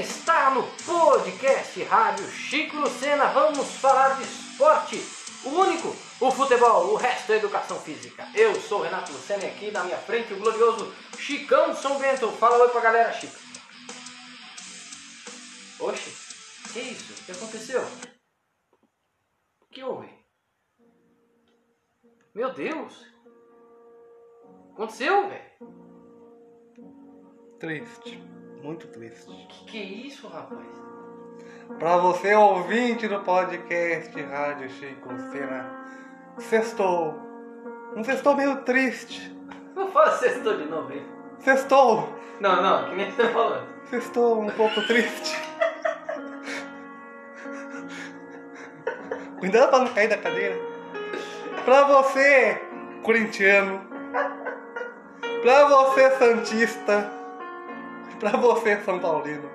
[0.00, 3.28] está no podcast Rádio Chico Lucena.
[3.28, 5.02] Vamos falar de esporte.
[5.44, 5.88] O único,
[6.20, 8.28] o futebol, o resto é educação física.
[8.34, 12.30] Eu sou Renato Lucena e aqui na minha frente o glorioso Chicão São Bento.
[12.32, 13.36] Fala oi pra galera, Chico.
[15.80, 16.10] Oxe,
[16.72, 17.12] que isso?
[17.12, 17.82] O que aconteceu?
[19.60, 20.10] O que houve?
[22.34, 23.06] Meu Deus!
[24.74, 25.46] Aconteceu, velho?
[27.58, 28.22] Triste,
[28.66, 29.30] muito triste.
[29.48, 30.66] Que que é isso, rapaz?
[31.78, 35.70] Pra você ouvinte do podcast Rádio Chico Lucena,
[36.38, 37.14] sextou.
[37.96, 39.32] Um sextou meio triste.
[39.76, 41.06] Não fala sextou de novo, hein?
[41.38, 42.12] Sextou.
[42.40, 43.62] Não, não, que nem você falou.
[43.84, 45.40] Sextou um pouco triste.
[49.38, 50.56] Cuidado pra não cair da cadeira.
[51.64, 52.60] Pra você,
[53.04, 53.80] corintiano.
[55.42, 57.15] Pra você, santista.
[58.18, 59.50] Pra você, São Paulino.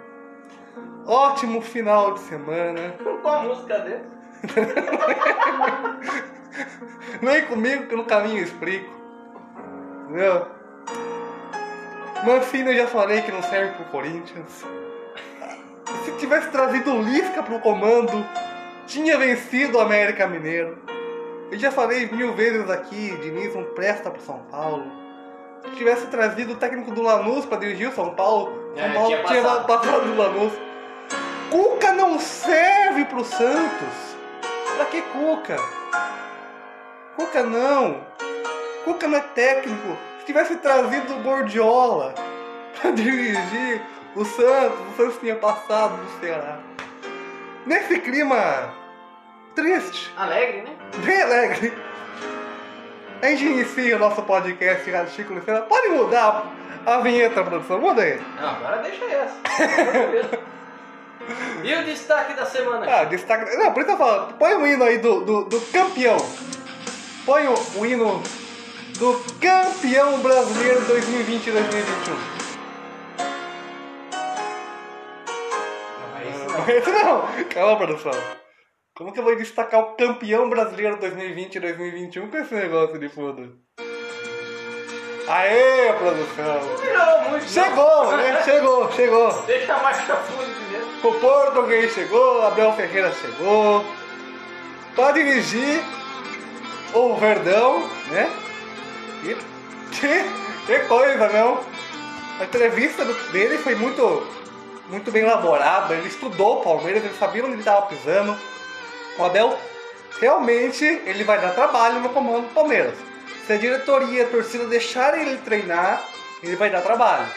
[1.05, 2.95] Ótimo final de semana.
[3.21, 4.03] Qual a música dele?
[7.21, 8.89] Vem comigo que no caminho eu explico.
[10.05, 10.47] Entendeu?
[12.23, 14.63] Mancini eu já falei que não serve pro Corinthians.
[16.05, 18.23] Se tivesse trazido o Lisca pro comando,
[18.85, 20.77] tinha vencido o América Mineiro.
[21.51, 25.00] Eu já falei mil vezes aqui, Diniz não presta pro São Paulo.
[25.63, 29.07] Se tivesse trazido o técnico do Lanús pra dirigir o São Paulo, São É, Paulo
[29.07, 29.67] tinha tinha passado.
[29.67, 30.53] passado do Lanús.
[31.49, 34.15] Cuca não serve pro Santos.
[34.75, 35.57] Pra que Cuca?
[37.15, 38.01] Cuca não.
[38.85, 39.97] Cuca não é técnico.
[40.19, 42.13] Se tivesse trazido o Gordiola
[42.81, 43.81] pra dirigir
[44.15, 46.59] o Santos, o Santos tinha passado do Ceará.
[47.65, 48.73] Nesse clima
[49.55, 50.75] triste, Alegre, né?
[51.05, 51.73] bem alegre,
[53.21, 55.61] a gente inicia o nosso podcast Rádio Chico Lucena.
[55.61, 56.51] Pode mudar
[56.85, 57.79] a vinheta, produção?
[57.79, 58.19] Muda aí.
[58.39, 59.37] Não, agora deixa essa.
[61.63, 62.85] e o destaque da semana?
[62.91, 63.55] Ah, destaque.
[63.55, 66.17] Não, por isso eu falo, põe o hino aí do, do, do campeão.
[67.25, 68.23] Põe o, o hino
[68.97, 72.15] do campeão brasileiro 2020 e 2021.
[76.47, 77.03] Não, é isso não.
[77.03, 78.40] Não, calma, produção.
[79.01, 83.09] Como que eu vou destacar o campeão brasileiro 2020 e 2021 com esse negócio de
[83.09, 83.57] fundo?
[85.27, 86.77] Aê, produção!
[86.85, 87.41] Melhorou muito.
[87.41, 87.49] não.
[87.49, 88.43] Chegou, né?
[88.43, 89.41] Chegou, chegou.
[89.41, 90.87] Deixa a marcha fundo primeiro.
[91.03, 93.83] O português chegou, Abel Ferreira chegou.
[94.93, 95.83] Pra dirigir
[96.93, 97.79] o Verdão,
[98.11, 98.29] né?
[99.23, 99.35] E
[99.95, 100.23] que,
[100.67, 101.59] que coisa, não?
[102.39, 104.27] A entrevista dele foi muito,
[104.89, 105.95] muito bem elaborada.
[105.95, 108.50] Ele estudou o Palmeiras, ele sabia onde ele estava pisando.
[109.21, 109.55] O Abel
[110.19, 112.95] realmente ele vai dar trabalho no comando do Palmeiras.
[113.45, 116.03] Se a diretoria e a torcida deixarem ele treinar,
[116.41, 117.27] ele vai dar trabalho.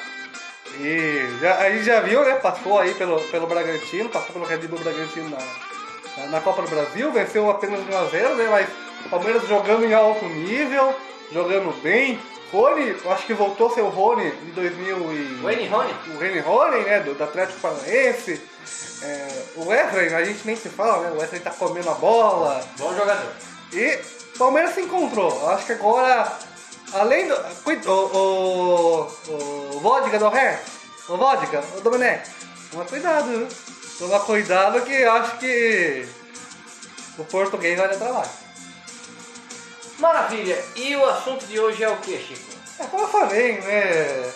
[0.80, 2.36] E já, aí já viu, né?
[2.36, 7.12] Passou aí pelo, pelo Bragantino, passou pelo Red Bull Bragantino na, na, Copa do Brasil,
[7.12, 8.48] venceu apenas 1x0, né?
[8.50, 8.68] Mas
[9.04, 10.94] o Palmeiras jogando em alto nível,
[11.30, 12.18] jogando bem.
[12.50, 15.40] Rony, eu acho que voltou a ser o Rony de 2000 e...
[15.42, 15.94] Wayne Rony?
[16.14, 17.00] O Rony Rony, né?
[17.00, 18.40] Do, do Atlético Paranaense.
[19.02, 21.10] É, o Wesley, a gente nem se fala, né?
[21.14, 22.64] O Wesley tá comendo a bola.
[22.78, 23.32] Bom jogador.
[23.72, 24.00] E
[24.34, 25.48] o Palmeiras se encontrou.
[25.50, 26.38] Acho que agora,
[26.92, 27.36] além do.
[27.62, 30.60] Cuida, o, o, o Vodka do Ré,
[31.08, 32.30] o Vodka, o Domenech,
[32.70, 33.48] toma cuidado, viu?
[33.98, 36.08] Toma cuidado que acho que
[37.18, 38.30] o português vai dar trabalho.
[39.98, 40.64] Maravilha.
[40.74, 42.54] E o assunto de hoje é o que, Chico?
[42.78, 44.32] É como eu falei, né?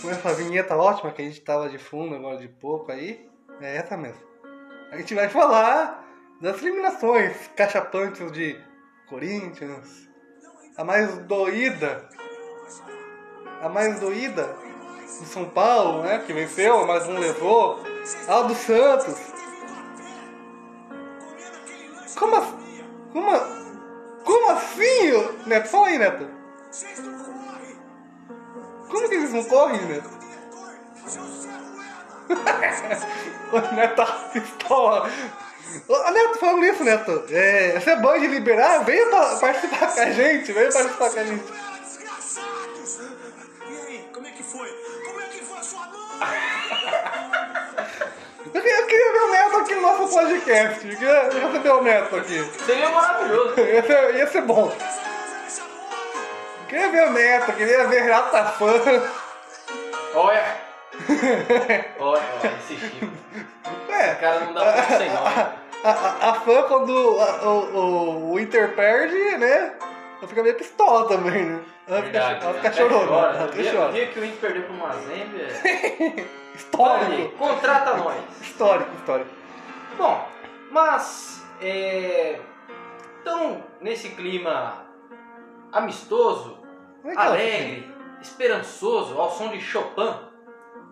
[0.00, 3.28] Com essa vinheta ótima que a gente tava de fundo agora de pouco aí,
[3.64, 4.20] é essa mesmo.
[4.90, 6.04] A gente vai falar
[6.40, 8.58] das eliminações cachapantes de
[9.08, 10.08] Corinthians,
[10.76, 12.08] a mais doída,
[13.60, 14.44] a mais doída
[15.20, 16.18] do São Paulo, né?
[16.26, 17.80] Que venceu, mas não levou,
[18.28, 19.16] a do Santos.
[22.18, 22.62] Como assim?
[23.12, 23.30] Como,
[24.24, 25.68] como assim, Neto?
[25.68, 26.28] Fala aí, Neto.
[28.88, 30.10] Como que eles não correm, Neto?
[33.52, 35.10] o Neto tá pistola.
[35.88, 40.00] Ô, Neto, falando nisso, Neto, é, essa é bom de liberar, venha pa- participar com
[40.00, 41.44] a gente, venha participar com a gente.
[43.68, 44.68] E aí, como é que foi?
[45.06, 46.02] Como é que foi a sua mão?
[48.54, 51.82] Eu queria, eu queria ver o Neto aqui no nosso podcast, eu queria receber o
[51.82, 52.50] Neto aqui.
[52.66, 53.60] Seria maravilhoso.
[53.60, 54.70] Ia ser, ia ser bom.
[56.60, 58.72] Eu queria ver o Neto, queria ver Rata Fã.
[60.14, 60.51] Olha.
[61.98, 63.06] Olha, olha esse Chico.
[63.88, 65.20] É, O cara não dá ponto sem nó.
[65.84, 69.74] a, a, a fã, quando a- o, o, Inter perde, né?
[70.18, 71.60] Ela fica meio pistola também, né?
[71.88, 72.58] Ela fica, Verdade, ela né?
[72.60, 73.08] fica chorando.
[73.08, 73.34] chora.
[73.36, 73.92] Ela O até dia, o chora.
[73.92, 77.36] dia que o Inter perdeu pro Mazembe, é- olha Histórico.
[77.38, 78.16] contrata nós.
[78.40, 79.30] Histórico, histórico.
[79.98, 80.28] Bom,
[80.70, 82.38] mas é,
[83.20, 84.84] então nesse clima
[85.72, 86.58] amistoso,
[87.04, 90.14] Legal, alegre, esperançoso, ao som de Chopin.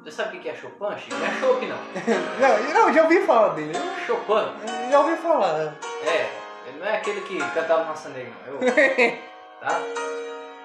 [0.03, 1.17] Você sabe o que é Chopin, Chico?
[1.23, 1.77] É Chopin não.
[2.41, 3.73] Não, não, já ouvi falar dele.
[4.07, 4.91] Chopin.
[4.91, 5.75] Já ouvi falar.
[6.05, 6.31] É,
[6.67, 8.55] ele não é aquele que cantava Massa Negra, não.
[8.55, 8.61] Eu,
[9.61, 9.81] tá?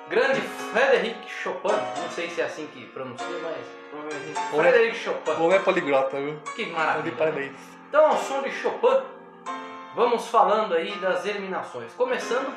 [0.09, 1.67] Grande Frederic Chopin,
[2.01, 3.57] não sei se é assim que pronuncia, mas
[3.89, 5.31] provavelmente Ou- Frederic Chopin.
[5.31, 6.39] O homem é poliglota, viu?
[6.55, 7.15] Que de maravilha.
[7.17, 7.55] parabéns.
[7.89, 9.01] Então, ao som de Chopin,
[9.95, 11.91] vamos falando aí das eliminações.
[11.97, 12.53] Começando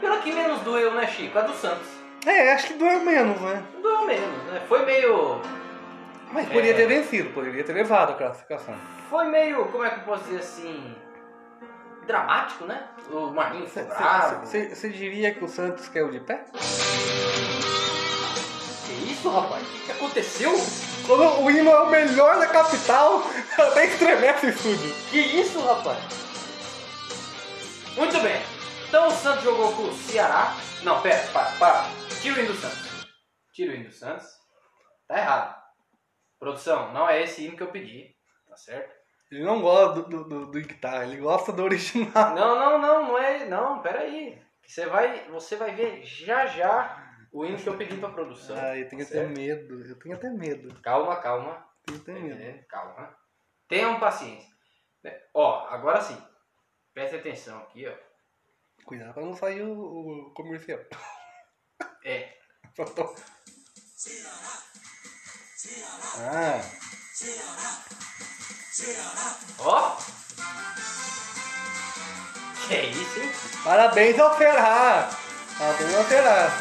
[0.00, 1.38] pela que menos doeu, né, Chico?
[1.38, 1.86] A do Santos.
[2.26, 3.62] É, acho que doeu menos, né?
[3.80, 4.60] Doeu menos, né?
[4.68, 5.40] Foi meio.
[6.32, 6.74] Mas poderia É.
[6.74, 8.74] ter vencido, poderia ter levado a classificação.
[9.08, 9.64] Foi meio.
[9.66, 10.94] Como é que eu posso dizer assim?
[12.06, 12.88] Dramático, né?
[13.10, 14.46] O Marquinhos foi bravo.
[14.46, 16.44] Você diria que o Santos caiu de pé?
[18.86, 19.62] Que isso, rapaz?
[19.62, 20.52] O que, que aconteceu?
[21.06, 23.22] Quando o hino é o melhor da capital,
[23.58, 24.94] até estremece o estúdio.
[25.10, 25.98] Que isso, rapaz?
[27.96, 28.40] Muito bem.
[28.88, 30.54] Então o Santos jogou com o Ceará.
[30.82, 31.84] Não, pera, para, para.
[32.22, 33.06] Tira o hino do Santos.
[33.52, 34.26] Tira o hino do Santos.
[35.08, 35.56] Tá errado.
[36.38, 38.14] Produção, não é esse hino que eu pedi.
[38.48, 38.96] Tá certo?
[39.30, 42.34] Ele não gosta do, do, do, do guitarra, ele gosta do original.
[42.34, 43.44] Não, não, não, não é.
[43.46, 44.40] Não, pera aí.
[44.66, 48.56] Você vai, você vai ver já já o hino que eu pedi pra produção.
[48.56, 49.36] Ai, eu tenho até Certo?
[49.36, 50.80] medo, eu tenho até medo.
[50.80, 51.66] Calma, calma.
[51.90, 52.34] Eu tenho Tá medo.
[52.36, 52.66] entendendo?
[52.66, 53.16] Calma.
[53.68, 54.48] Tenham paciência.
[55.34, 56.20] Ó, agora sim.
[56.94, 57.94] Preste atenção aqui, ó.
[58.84, 59.72] Cuidado pra não sair o,
[60.28, 60.80] o comercial.
[62.04, 62.34] É.
[62.74, 63.14] Só tô-
[66.20, 66.60] Ah,
[69.58, 69.96] Ó!
[72.68, 73.32] Que é isso, hein?
[73.64, 75.10] parabéns ao Ferrar!
[75.58, 76.52] Parabéns ao Ferrar!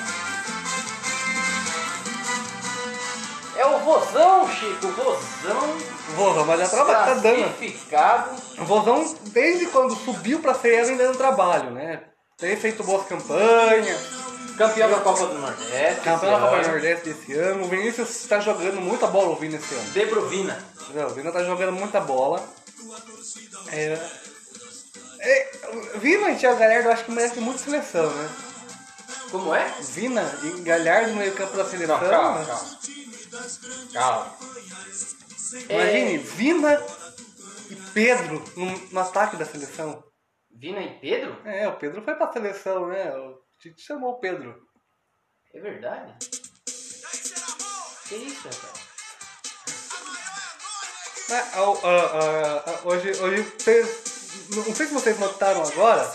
[3.55, 5.77] É o vozão, Chico, o vozão
[6.15, 8.65] Vozão, mas já trabalha, tá dando.
[8.65, 12.01] Vozão, desde quando subiu pra ser ainda dando trabalho, né?
[12.35, 14.16] Tem feito boas campanhas,
[14.57, 16.01] Campeão da Copa do Nordeste.
[16.01, 17.65] campeão da Copa do Nordeste esse ano.
[17.65, 19.91] O Vinícius tá jogando muita bola, o Vini, esse ano.
[19.91, 20.65] De Bruvina.
[20.93, 22.43] Não, o Vina tá jogando muita bola.
[23.71, 23.99] É,
[25.19, 25.51] é,
[25.95, 28.29] Vina e Thiago Galhardo eu acho que merecem muito seleção, né?
[29.31, 29.73] Como é?
[29.81, 31.99] Vina e Galhardo no meio campo da seleção.
[32.01, 32.45] Não, calma, né?
[32.45, 32.77] calma.
[33.93, 34.37] Calma.
[35.69, 36.83] Imagine, Vina
[37.69, 40.03] e Pedro no, no ataque da seleção.
[40.51, 41.37] Vina e Pedro?
[41.45, 43.15] É, o Pedro foi pra seleção, né?
[43.15, 44.55] O Tite chamou o Pedro.
[45.53, 46.13] É verdade?
[48.07, 48.87] Que isso, rapaz?
[51.29, 56.09] Né, a- a- a- a- hoje, hoje vocês, não sei se vocês notaram agora,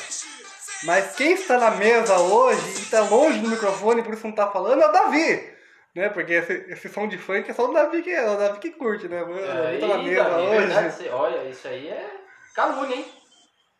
[0.84, 4.50] mas quem está na mesa hoje e está longe do microfone, por isso não está
[4.50, 5.52] falando, é o Davi.
[5.94, 6.08] Né?
[6.08, 8.70] Porque esse, esse som de funk é só o Davi que, é o Davi que
[8.70, 9.22] curte, né?
[9.22, 10.66] O Davi tá na mesa Davi, hoje.
[10.66, 12.10] verdade, olha, isso aí é
[12.54, 13.21] calúnia, hein?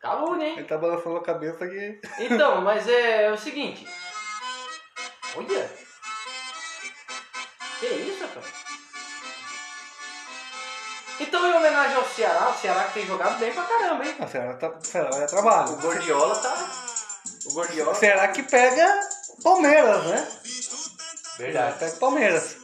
[0.03, 0.57] Calúnia, hein?
[0.57, 2.01] Ele tá balançando a cabeça aqui.
[2.19, 3.87] Então, mas é, o seguinte.
[5.33, 5.71] Olha!
[7.79, 8.45] Que isso, rapaz?
[11.21, 14.15] Então, em homenagem ao Ceará, o Ceará que tem jogado bem pra caramba, hein?
[14.19, 15.77] Ah, será, tá, será é O trabalho.
[15.77, 16.71] Gordiola tá.
[17.45, 17.95] O Gordiola.
[17.95, 18.99] Será que pega
[19.41, 20.27] Palmeiras, né?
[21.37, 21.79] Verdade.
[21.79, 22.57] Pega Palmeiras.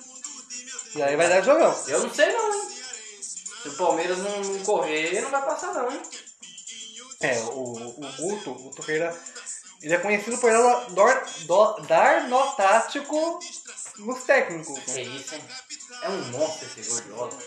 [0.93, 1.73] E aí vai dar jogão.
[1.87, 2.69] Eu não sei não, hein?
[3.63, 6.01] Se o Palmeiras não, não correr, não vai passar não, hein?
[7.21, 9.17] É, o, o Guto, o Guto Ferreira,
[9.81, 13.39] ele é conhecido por dar, dar, do- dar nó tático
[13.97, 14.77] nos técnicos.
[14.89, 15.01] É né?
[15.01, 15.43] isso, hein?
[16.03, 17.37] É um monstro esse Gordiola.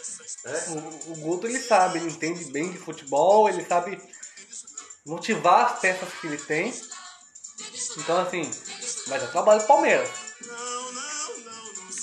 [0.45, 0.71] É?
[0.71, 3.99] O, o Guto, ele sabe, ele entende bem de futebol, ele sabe
[5.07, 6.73] motivar as peças que ele tem.
[7.97, 8.50] Então, assim,
[9.07, 10.09] vai dar trabalho pro Palmeiras.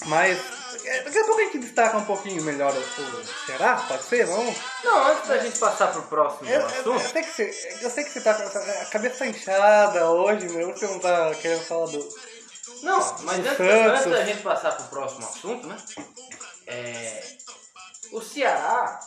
[0.06, 0.59] Mas, é,
[1.04, 4.26] daqui a pouco a gente destaca um pouquinho melhor o, Ceará, pode ser?
[4.26, 4.56] Vamos?
[4.84, 7.12] Não, antes da gente passar pro próximo Eu, eu, eu assunto.
[7.12, 10.72] sei que você, eu sei que você tá com a cabeça inchada hoje, meu.
[10.76, 12.10] Você não tá querendo falar do.
[12.84, 15.78] Não, mas O antes, antes da gente passar pro próximo assunto, né?
[16.68, 17.24] É,
[18.12, 19.00] o Ceará.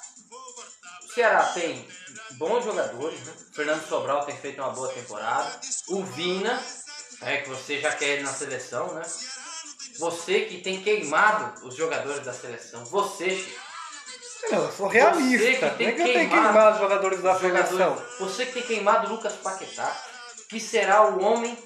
[1.05, 1.87] O Ceará tem
[2.33, 3.33] bons jogadores, né?
[3.51, 5.61] O Fernando Sobral tem feito uma boa temporada.
[5.89, 6.63] O Vina,
[7.23, 9.03] é, que você já quer ele na seleção, né?
[9.99, 12.85] Você que tem queimado os jogadores da seleção.
[12.87, 13.61] Você, Chico.
[14.51, 15.71] Não, eu sou Você realista.
[15.71, 18.03] que Não é tem que eu tenho queimado queimar os jogadores da seleção.
[18.19, 19.97] Você que tem queimado o Lucas Paquetá,
[20.49, 21.57] que será o homem,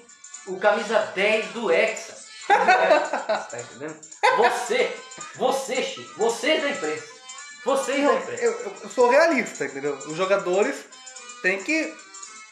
[0.45, 2.15] o camisa 10 do Hexa.
[2.47, 3.99] tá entendendo?
[4.37, 4.95] Você,
[5.35, 7.03] você, Chico, vocês da imprensa.
[7.65, 8.43] Vocês da Eu, imprensa.
[8.43, 9.95] eu- eu sou realista, entendeu?
[10.05, 10.75] Os jogadores
[11.41, 11.93] têm que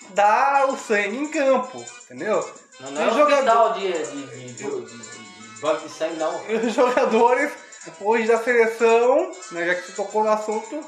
[0.09, 2.53] dar o sangue em campo, entendeu?
[2.79, 5.14] Não, não é Tem jogador- hospital de, de, de, de, de-
[5.73, 6.41] De sangue não.
[6.67, 7.51] os jogadores
[8.01, 10.83] hoje da seleção, né, já que você tocou no assunto,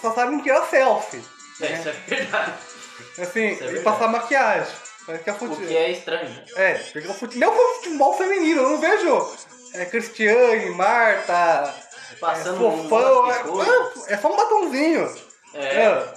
[0.00, 1.22] só sabem que é selfie.
[1.60, 2.52] É, isso é verdade.
[3.20, 3.80] Assim, é e verdade.
[3.80, 4.72] passar maquiagem.
[5.06, 5.66] Parece que é O futebol.
[5.66, 6.28] que é estranho.
[6.28, 6.44] né?
[6.56, 7.38] É, porque o fute...
[7.38, 9.28] não foi futebol feminino, eu não vejo
[9.74, 11.74] é, Cristiane, Marta,
[12.20, 13.92] Passando é, fofão, é, coisa.
[14.08, 15.14] é só um batonzinho.
[15.54, 15.60] É.
[15.84, 16.14] É.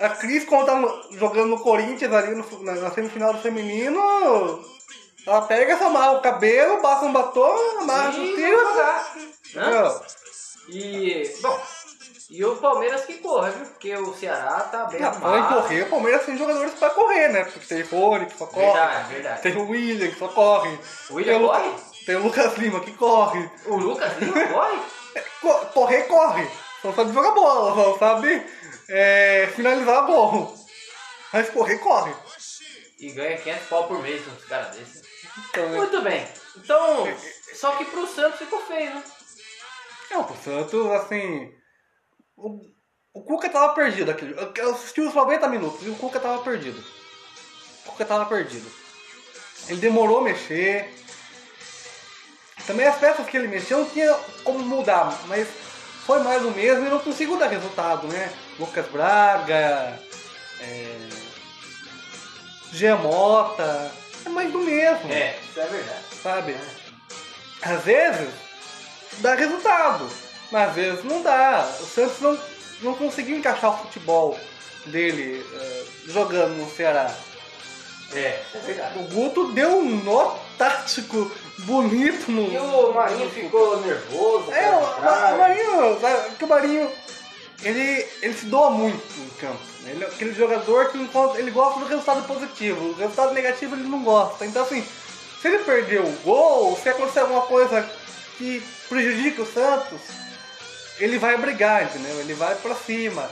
[0.00, 4.62] A Cris, quando tá jogando no Corinthians ali no- na, na semifinal do feminino,
[5.26, 10.00] ela pega, só amarra o cabelo, passa um batom, amarra E o tiro.
[10.68, 11.60] E, bom,
[12.30, 13.66] e o Palmeiras que corre, viu?
[13.66, 15.62] Porque o Ceará tá bem fala em arrumado.
[15.62, 17.44] correr, o Palmeiras tem jogadores pra correr, né?
[17.44, 18.66] Porque tem Rony que só corre.
[18.66, 19.42] Verdade, verdade.
[19.42, 20.78] Tem o William que só corre.
[21.10, 21.74] O William tem o corre?
[22.04, 23.50] Tem o Lucas Lima que corre.
[23.66, 24.78] O Lucas Lima corre?
[25.40, 26.50] Co- Correr, corre.
[26.82, 28.46] Só sabe jogar bola, só sabe
[28.88, 30.52] é, finalizar gol.
[31.32, 32.12] Mas correr, corre.
[32.98, 35.05] E ganha 500 pau por mês uns caras desses.
[35.38, 35.78] Então, né?
[35.78, 36.26] Muito bem.
[36.56, 37.06] Então,
[37.54, 39.02] só que pro Santos ficou feio, né?
[40.10, 41.52] Não, pro Santos, assim.
[42.36, 42.60] O,
[43.14, 44.34] o Cuca tava perdido aqui.
[44.56, 46.82] Eu, assisti os 90 minutos e o Cuca tava perdido.
[47.84, 48.70] O Cuca tava perdido.
[49.68, 50.94] Ele demorou a mexer.
[52.66, 54.12] Também as peças que ele mexeu não tinha
[54.42, 55.48] como mudar, mas
[56.04, 58.32] foi mais o mesmo e não conseguiu dar resultado, né?
[58.58, 60.00] Lucas Braga,
[60.60, 61.08] é,
[62.72, 63.92] Giamota,
[64.26, 66.04] é mais do mesmo É, isso é verdade.
[66.22, 66.56] sabe?
[67.62, 68.28] Às vezes
[69.18, 70.08] dá resultado,
[70.50, 71.68] mas às vezes não dá.
[71.80, 72.38] O Santos não,
[72.82, 74.38] não conseguiu encaixar o futebol
[74.86, 77.12] dele eh, jogando no Ceará.
[78.12, 78.18] É,
[78.54, 78.98] é verdade.
[78.98, 81.30] O Guto deu um nó tático
[81.60, 82.52] bonito no.
[82.52, 84.52] E o Marinho ficou nervoso.
[84.52, 86.90] É, o, o Marinho, sabe, que o Marinho
[87.62, 89.58] ele, ele se doa muito em campo.
[89.88, 90.98] Ele é aquele jogador que
[91.38, 94.44] ele gosta do resultado positivo, o resultado negativo ele não gosta.
[94.44, 94.84] Então assim,
[95.40, 97.88] se ele perder o gol, se acontecer alguma coisa
[98.36, 100.00] que prejudique o Santos,
[100.98, 102.18] ele vai brigar, entendeu?
[102.20, 103.30] Ele vai pra cima.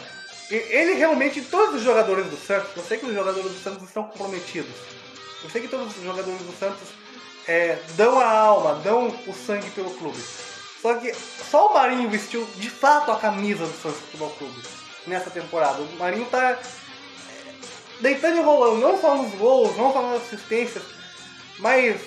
[0.50, 4.04] Ele realmente, todos os jogadores do Santos, eu sei que os jogadores do Santos estão
[4.04, 4.74] comprometidos.
[5.42, 6.88] Eu sei que todos os jogadores do Santos
[7.48, 10.22] é, dão a alma, dão o sangue pelo clube.
[10.80, 11.14] Só que
[11.50, 15.82] só o Marinho vestiu de fato a camisa do Santos Futebol Clube nessa temporada.
[15.82, 16.58] O Marinho tá é,
[18.00, 20.82] deitando e rolando, não só nos gols, não só nas assistências,
[21.58, 22.00] mas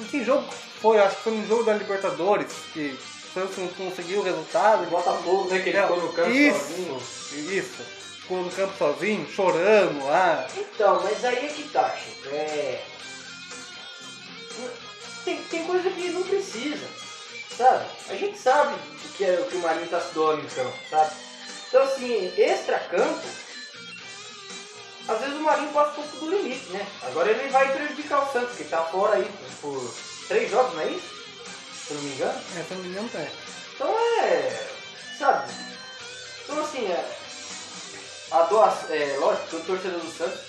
[0.00, 0.48] em que jogo
[0.80, 0.98] foi?
[0.98, 4.84] Acho que foi no jogo da Libertadores que o Santos não conseguiu o resultado.
[4.84, 5.60] O Botafogo, né?
[5.60, 6.58] Que ele ficou no campo isso.
[6.58, 7.02] sozinho.
[7.50, 7.82] Isso.
[8.22, 10.46] Ficou no campo sozinho, chorando lá.
[10.56, 12.34] Então, mas aí é que tá, Chico.
[12.34, 12.82] É...
[15.24, 16.86] Tem, tem coisa que não precisa,
[17.56, 17.84] sabe?
[18.08, 20.76] A gente sabe o que, é, o que o Marinho tá se doando em campo,
[20.88, 21.10] sabe?
[21.70, 23.28] Então, assim, extra-campo,
[25.06, 26.84] às vezes o Marinho passa um pouco do limite, né?
[27.02, 29.94] Agora ele vai prejudicar o Santos, que tá fora aí por
[30.26, 31.08] três jogos, não é isso?
[31.86, 32.40] Se eu não me engano.
[32.56, 33.24] É, se não me engano, tá.
[33.74, 34.68] Então é.
[35.16, 35.52] Sabe?
[36.42, 37.16] Então assim, é.
[38.32, 40.40] A doação, é lógico que o torcedor do Santos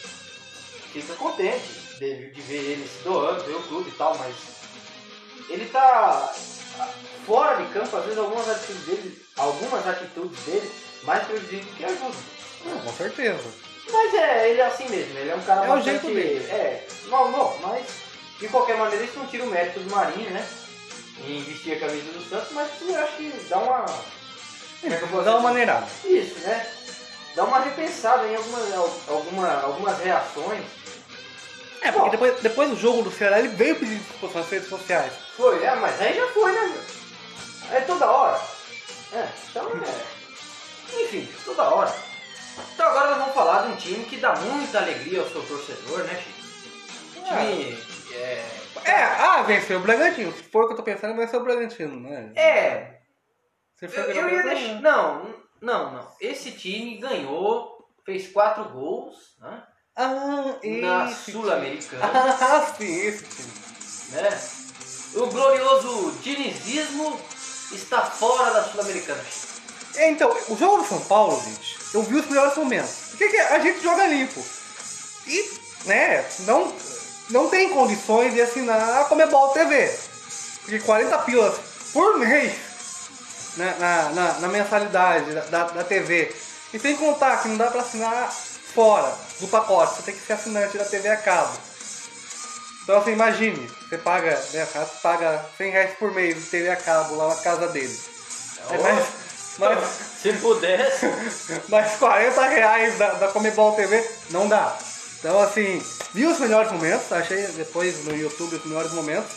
[0.92, 1.68] fica contente
[2.00, 4.36] de, de ver ele se doando, ver o clube e tal, mas
[5.50, 6.34] ele tá
[7.28, 11.86] fora de campo, às vezes algumas atitudes dele, algumas atitudes dele mais prejudicam do que
[11.86, 12.12] ajudam.
[12.65, 13.43] Não, com certeza.
[13.91, 16.46] Mas é, ele é assim mesmo, ele é um cara É o bastante- jeito dele.
[16.51, 17.86] É, não, não, mas
[18.39, 20.48] de qualquer maneira isso não tira o mérito do Marinho, né?
[21.25, 23.86] Em vestir a camisa do Santos, mas eu acho que dá uma.
[24.84, 24.89] é
[25.24, 25.88] Dá uma maneirada.
[26.05, 26.65] Isso, né?
[27.36, 30.63] Dá uma repensada em algumas, alguma, algumas reações.
[31.81, 35.12] É, porque depois, depois do jogo do Ceará ele veio pedir desculpas nas redes sociais.
[35.36, 36.74] Foi, é, mas aí já foi, né?
[37.72, 38.39] É toda hora.
[39.13, 40.21] É, então é.
[40.94, 41.94] Enfim, toda hora.
[42.74, 46.04] Então agora nós vamos falar de um time que dá muita alegria ao seu torcedor,
[46.04, 47.20] né, Chico?
[47.20, 47.78] Um time.
[48.14, 48.46] É.
[48.86, 50.34] É, ah, venceu o Bragantino.
[50.34, 52.32] Se for o que eu tô pensando, vai ser o Bragantino, né?
[52.36, 53.00] É,
[53.76, 54.82] Se eu, for eu tô ia deixar.
[54.82, 56.12] Não, não, não.
[56.20, 59.64] Esse time ganhou, fez quatro gols, né?
[59.96, 62.02] Ah, Na Sul-Americana.
[62.14, 63.52] Ah, sim, esse time.
[64.22, 64.30] né?
[65.16, 67.20] O glorioso dinizismo
[67.74, 69.22] está fora da Sul-Americana.
[69.96, 72.92] É, então, o jogo do São Paulo, gente, eu vi os melhores momentos.
[73.10, 74.44] Porque que a gente joga limpo.
[75.28, 75.52] E,
[75.86, 76.74] né, não,
[77.30, 79.94] não tem condições de assinar a Comebol TV.
[80.62, 81.56] Porque 40 pilas
[81.92, 82.54] por mês
[83.58, 86.34] na, na, na- na mensalidade da, da, da TV.
[86.74, 90.34] E sem contar que não dá pra assinar fora do pacote, você tem que ser
[90.34, 91.52] assinante da TV a cabo.
[92.84, 94.66] Então assim, imagine, você paga, né,
[95.04, 98.00] paga 100 reais por mês de TV a cabo lá na casa dele.
[98.70, 99.06] É, mas,
[99.58, 99.89] mas,
[100.22, 101.05] Se pudesse.
[101.67, 104.77] mas 40 reais da, da Comebol TV não dá.
[105.20, 109.31] Então assim, vi os melhores momentos, achei depois no YouTube os melhores momentos.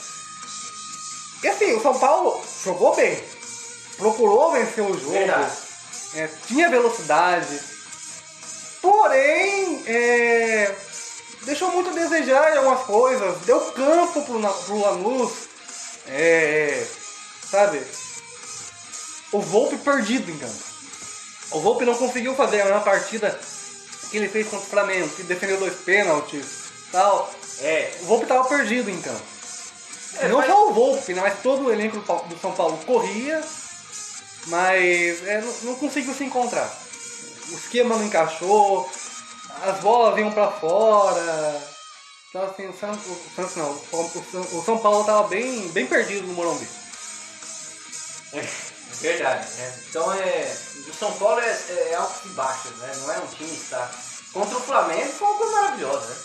[1.43, 3.23] E assim, o São Paulo jogou bem.
[3.99, 5.15] Procurou vencer o jogo.
[6.15, 7.61] É, tinha velocidade.
[8.81, 10.75] Porém, é,
[11.43, 13.39] deixou muito a desejar em algumas coisas.
[13.43, 15.33] Deu campo pro, pro Lanús.
[16.07, 16.87] É,
[17.51, 17.83] sabe?
[19.35, 20.63] O Volpe perdido em campo.
[21.51, 23.39] O Volpe não conseguiu fazer a mesma partida
[24.11, 26.47] que ele fez contra o Flamengo, que defendeu dois pênaltis
[26.93, 27.31] tal.
[27.61, 27.93] É.
[28.03, 29.23] O Volpe estava perdido em campo.
[30.21, 33.43] É, não mas- só o Volpe, né, mas todo o elenco do São Paulo corria,
[34.47, 36.73] mas é, não, não conseguiu se encontrar.
[37.51, 38.89] O esquema não encaixou,
[39.65, 41.63] as bolas iam pra fora.
[42.29, 45.87] Então assim, o Santos, o Santos não, o, São- o São Paulo estava bem, bem
[45.87, 46.67] perdido no Morumbi.
[48.33, 49.75] É verdade, né?
[49.91, 50.57] Então é.
[50.89, 52.93] O São Paulo é, é, é altos e baixos, né?
[52.99, 54.03] Não é um time estático.
[54.33, 56.17] Contra o Flamengo foi uma coisa maravilhosa, né?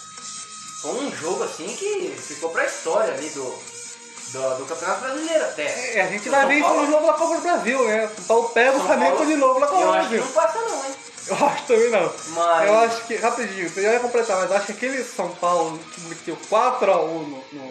[0.82, 5.98] Foi um jogo assim que ficou pra história ali do, do, do Campeonato Brasileiro até.
[5.98, 8.06] É, a gente O vai ver isso Paulo- de novo na Copa do Brasil, né?
[8.06, 10.10] O São Paulo pega o São Flamengo Paulo- de novo na Copa do Eu acho
[10.10, 10.26] que Brasil.
[10.26, 10.96] não passa não, hein?
[11.28, 12.14] Eu acho também não.
[12.30, 15.78] Mas- Eu acho que, rapidinho, já ia completar, mas eu acho que aquele São Paulo
[15.94, 17.66] que meteu 4x1 no, no,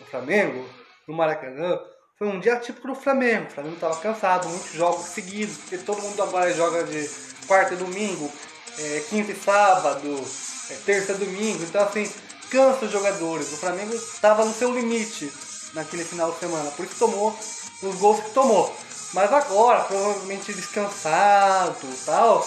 [0.00, 0.68] no Flamengo,
[1.08, 1.80] no Maracanã,
[2.16, 3.46] foi um dia típico do Flamengo.
[3.46, 7.08] O Flamengo estava cansado, muitos jogos seguidos, porque todo mundo agora joga de
[7.46, 8.30] quarta e domingo,
[8.78, 10.24] é, quinta e sábado,
[10.70, 11.62] é, terça e domingo.
[11.64, 12.10] Então, assim,
[12.50, 13.52] cansa os jogadores.
[13.52, 15.32] O Flamengo estava no seu limite
[15.74, 17.36] naquele final de semana, por isso tomou
[17.82, 18.74] os gols que tomou.
[19.12, 22.46] Mas agora, provavelmente descansado e tal,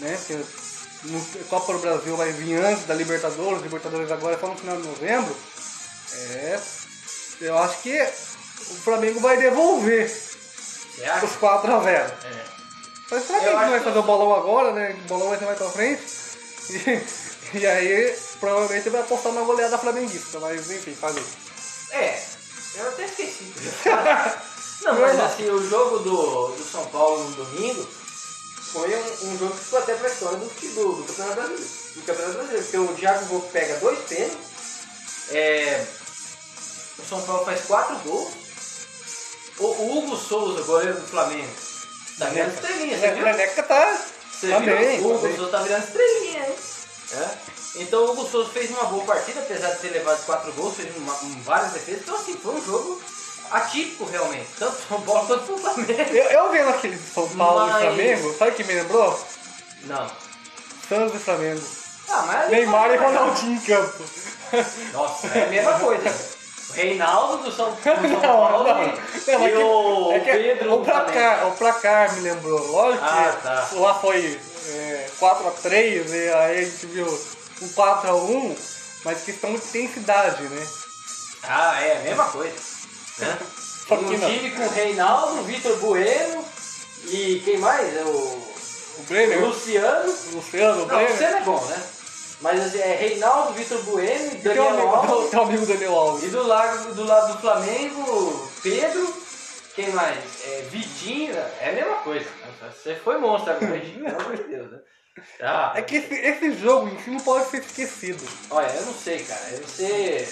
[0.00, 0.16] né?
[0.16, 0.42] Porque
[1.04, 4.76] no Copa do Brasil vai vir antes da Libertadores, Libertadores agora é só no final
[4.76, 5.34] de novembro.
[6.12, 6.60] É.
[7.40, 7.98] Eu acho que
[8.68, 10.10] o Flamengo vai devolver
[11.22, 12.44] os 4 a 0 É.
[13.10, 14.96] Mas será que a gente vai fazer o bolão agora, né?
[15.04, 16.02] O bolão vai ser mais pra frente.
[17.52, 20.38] E, e aí, provavelmente vai apostar na goleada flamenguista.
[20.38, 21.24] Mas enfim, falei.
[21.90, 22.22] É,
[22.76, 23.52] eu até esqueci.
[24.84, 27.86] Não, mas assim, o jogo do, do São Paulo no domingo
[28.72, 31.70] foi um, um jogo que ficou até pra história do, do, do Campeonato Brasileiro.
[31.94, 34.38] Do Campeonato Brasileiro, porque o Thiago Volpe pega dois pênaltis,
[35.30, 35.86] é,
[36.98, 38.32] o São Paulo faz quatro gols,
[39.60, 41.48] o, o Hugo Souza, goleiro do Flamengo,
[42.18, 43.24] tá virando estrelinha, você viu?
[43.24, 43.98] Neneca tá.
[44.32, 44.76] Você tá viu?
[44.76, 45.36] bem, o tá Hugo bem.
[45.36, 46.54] Souza tá virando estrelinha, hein?
[47.12, 47.28] É.
[47.76, 50.96] Então o Hugo Souza fez uma boa partida, apesar de ter levado quatro gols, fez
[50.96, 52.02] uma, um- várias defesas.
[52.02, 53.00] Então assim, foi um jogo
[53.50, 55.92] atípico realmente, tanto São Paulo quanto pro Flamengo.
[56.14, 59.24] Eu, eu vendo aquele São Paulo Mas- e Flamengo, sabe o que me lembrou?
[59.84, 60.10] Não.
[60.88, 61.62] Santos e Flamengo.
[62.08, 64.04] Ah, mas Neymar e Ronaldinho em campo.
[64.92, 66.29] Nossa, é a mesma coisa.
[66.70, 68.82] O Reinaldo do São, do São Não, Paulo não.
[68.84, 68.92] e,
[69.26, 72.64] Não, e o é que Pedro o placar, o placar me lembrou.
[72.70, 73.68] Lógico Ah, que tá.
[73.74, 77.06] lá foi é, 4x3, e aí a gente viu
[77.62, 78.56] um 4x1,
[79.04, 80.66] mas questão de intensidade, né?
[81.42, 82.54] Ah, é a mesma coisa.
[83.18, 83.38] Né?
[83.90, 86.44] Um time com o Reinaldo, Vitor Bueno
[87.08, 87.96] e quem mais?
[87.96, 88.08] É O
[88.98, 90.14] O Brenner, o Luciano.
[90.32, 91.10] Luciano, o Não, o Brenner.
[91.10, 91.82] Luciano é bom, né?
[92.40, 95.30] Mas assim, é Reinaldo, Vitor Bueno Daniel amigo, Alves.
[95.30, 96.24] tem um amigo Daniel Alves.
[96.24, 99.14] E do lado, do lado do Flamengo, Pedro.
[99.74, 100.18] Quem mais?
[100.46, 101.34] É, Vitinho.
[101.60, 102.26] É a mesma coisa.
[102.72, 104.02] Você foi monstro agora, hein?
[104.04, 104.78] pelo amor de Deus, né?
[105.42, 108.26] Ah, É que esse, esse jogo em si não pode ser esquecido.
[108.50, 109.40] Olha, eu não sei, cara.
[109.66, 110.26] Você.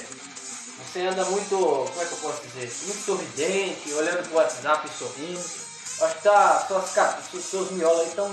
[0.86, 1.56] Você anda muito.
[1.56, 2.72] Como é que eu posso dizer?
[2.86, 5.38] Muito sorridente, olhando pro WhatsApp e sorrindo.
[5.38, 6.64] Acho que tá.
[6.68, 8.32] Suas, seus miolos aí estão.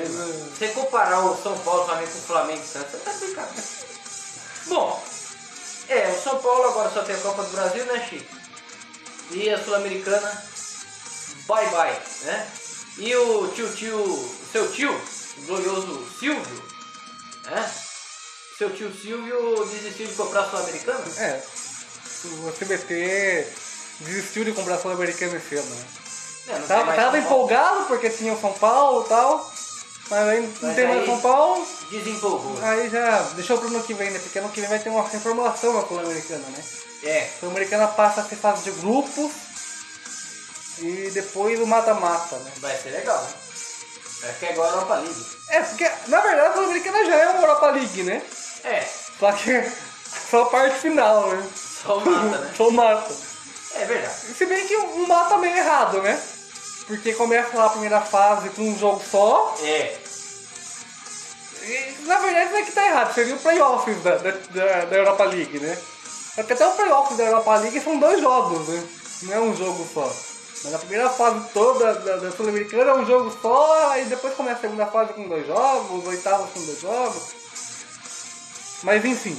[0.00, 0.08] Hein?
[0.08, 0.32] mano?
[0.32, 3.52] Se você comparar o São Paulo Flamengo com o Flamengo e Santos, tá brincando.
[4.66, 5.04] Bom,
[5.88, 8.36] é, o São Paulo agora só tem a Copa do Brasil, né, Chico?
[9.30, 10.42] E a Sul-Americana,
[11.46, 12.50] bye bye, né?
[12.98, 16.64] E o tio tio, seu tio, o glorioso Silvio,
[17.44, 17.72] né?
[18.56, 21.04] Seu tio Silvio desistiu de comprar a Sul-Americana?
[21.18, 21.42] É,
[22.24, 23.52] o CBT
[24.00, 26.07] desistiu de comprar a Sul-Americana esse ano, né?
[26.48, 29.52] É, tem Tava, tava empolgado porque tinha o São Paulo e tal,
[30.10, 32.58] mas aí não Mas tem mais São Paulo, Desempolgou.
[32.62, 34.18] aí já deixou pro ano que vem, né?
[34.18, 36.64] Porque ano que vem vai ter uma reformulação na Sul-Americana, né?
[37.04, 39.30] É, A Sul-Americana passa a ser fase de grupos
[40.78, 42.52] e depois o mata-mata, né?
[42.58, 43.28] vai ser legal, né?
[44.28, 45.26] Acho que é igual a Europa League.
[45.48, 48.22] É, porque na verdade a Sul-Americana já é uma Europa League, né?
[48.64, 48.84] É,
[49.18, 49.52] Só que
[50.30, 51.46] só a parte final, né?
[51.82, 52.52] só mata, né?
[52.56, 53.14] Só mata.
[53.74, 54.14] É verdade.
[54.36, 56.20] Se bem que um mata meio errado, né?
[56.88, 59.54] Porque começa lá a primeira fase com um jogo só.
[59.62, 59.98] É,
[61.62, 63.14] E, na verdade, não é que tá errado.
[63.14, 65.78] Seria o playoffs da, da, da, Europa League, né?
[66.34, 68.88] Só que até o playoffs da Europa League são dois jogos, né?
[69.24, 70.10] Não é um jogo só.
[70.64, 74.58] Mas a primeira fase toda da, da Sul-Americana é um jogo só, aí depois começa
[74.58, 77.22] a segunda fase com dois jogos, oitavos com dois jogos.
[78.82, 79.38] Mas enfim.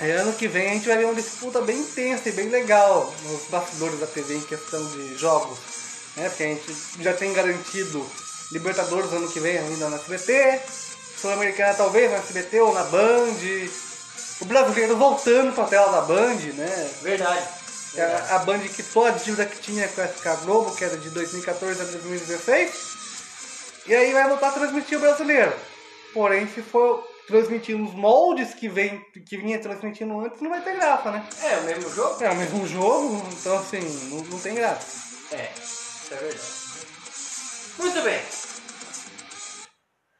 [0.00, 3.12] É, ano que vem a gente vai ver uma disputa bem intensa e bem legal
[3.24, 5.79] nos bastidores da TV em questão de jogos.
[6.16, 6.28] Né?
[6.28, 8.04] Porque a gente já tem garantido
[8.52, 10.60] Libertadores ano que vem ainda na SBT,
[11.20, 13.36] Sul-Americana talvez na SBT ou na Band.
[14.40, 16.90] O brasileiro voltando pra tela da Band, né?
[17.02, 17.46] Verdade.
[17.92, 20.96] Que a, a Band quitou a dívida que tinha com a SK Globo, que era
[20.96, 22.90] de 2014 a 2016.
[23.86, 25.52] E aí vai voltar a transmitir o brasileiro.
[26.12, 30.74] Porém, se for transmitir nos moldes que, vem, que vinha transmitindo antes, não vai ter
[30.74, 31.24] graça, né?
[31.42, 32.24] É o mesmo jogo?
[32.24, 34.86] É o mesmo jogo, então assim, não, não tem graça.
[35.32, 35.48] É,
[36.10, 37.78] isso é verdade.
[37.78, 38.20] Muito bem.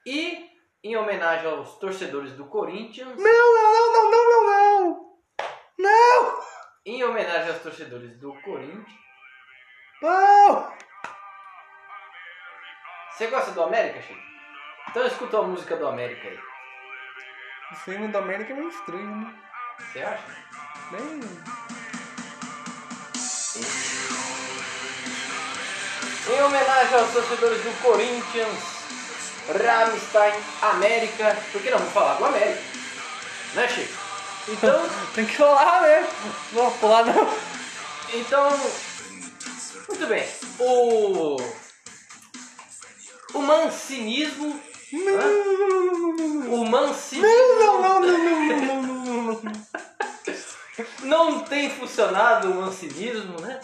[0.06, 0.50] E
[0.82, 5.10] em homenagem aos torcedores do Corinthians, Não, não, não, não, não, não, não!
[5.78, 6.40] Não!
[6.86, 8.88] em homenagem aos torcedores do Corinthians,
[10.00, 10.72] Não!
[13.10, 14.20] você gosta do América, Chico?
[14.88, 16.38] Então escuta a música do América aí.
[17.72, 19.34] O filme da América é meio estranho, né?
[19.78, 20.24] Você acha?
[20.90, 21.79] Bem.
[26.32, 28.58] Em homenagem aos torcedores do Corinthians,
[29.48, 31.36] Rammstein, América.
[31.50, 31.78] Por que não?
[31.78, 32.62] Vamos falar do América.
[33.54, 33.92] Né, Chico?
[34.48, 36.08] Então, Tem que falar, né?
[36.52, 37.28] Não, pular não.
[38.14, 38.48] então.
[39.88, 40.26] Muito bem.
[40.58, 41.36] O.
[43.34, 44.60] O mancinismo.
[44.92, 47.28] Não, O mancinismo.
[47.60, 49.52] não, não, não, não, não, não, não, não.
[51.02, 53.60] Não tem funcionado o mancinismo, né?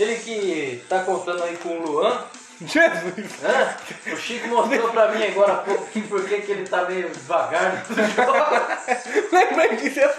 [0.00, 2.24] Ele que tá contando aí com o Luan.
[2.62, 3.42] Jesus!
[3.42, 3.76] Hã?
[4.12, 7.94] O Chico mostrou pra mim agora há pouco por que ele tá meio devagar no
[7.96, 9.28] jogo.
[9.32, 10.10] Lembrei que você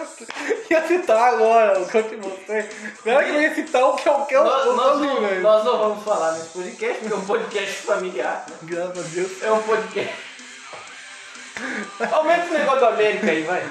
[0.69, 2.69] ia citar agora o que eu te mostrei.
[3.05, 4.43] Agora que eu ia citar o que eu quero.
[4.43, 8.45] Nós, nós não, nós não vamos falar nesse podcast, porque é um podcast familiar.
[8.49, 8.55] né?
[8.63, 9.43] Graças a Deus.
[9.43, 10.15] É um podcast.
[12.11, 13.63] Aumenta o negócio do América aí, vai.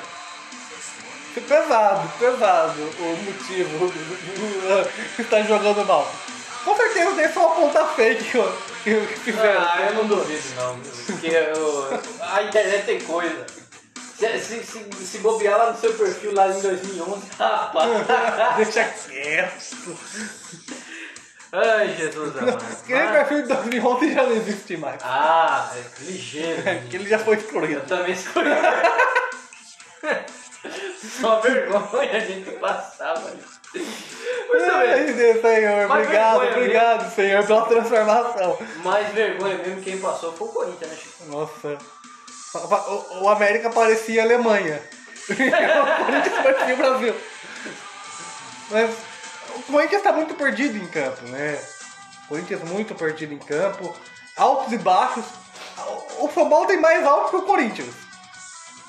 [1.35, 6.11] Pesado, pesado o motivo do- que está jogando mal.
[6.65, 8.49] Com certeza deve ser uma ponta fake ó,
[8.83, 9.61] que, que fizeram.
[9.63, 13.47] Ah, eu não duvido não, porque eu- a internet tem coisa.
[14.19, 17.91] Se, se, se, se bobear lá no seu perfil lá em 2011, rapaz.
[18.57, 19.99] Deixa quieto.
[21.53, 22.65] Ai, Jesus amado.
[22.85, 25.01] Aquele perfil de 2011 já não existe mais.
[25.03, 26.61] Ah, é ligeiro.
[26.69, 27.81] Aquele já foi Eu excluído.
[27.83, 28.51] também escolhi.
[31.21, 33.31] Só vergonha a gente passava.
[33.31, 34.71] Muito bem.
[34.71, 38.59] Ai, Deus, Senhor, obrigado, obrigado, Senhor, pela transformação.
[38.85, 41.25] Mais vergonha mesmo quem passou foi o Corinthians, né, Chico?
[41.27, 41.79] Nossa.
[42.53, 44.83] O, o América parecia Alemanha.
[45.31, 47.15] o Corinthians parecia Brasil.
[48.71, 48.91] Mas
[49.57, 51.59] o Corinthians está muito perdido em campo, né?
[52.25, 53.95] O Corinthians muito perdido em campo.
[54.37, 55.25] Altos e baixos.
[56.19, 58.10] O o São Paulo tem mais altos que o Corinthians.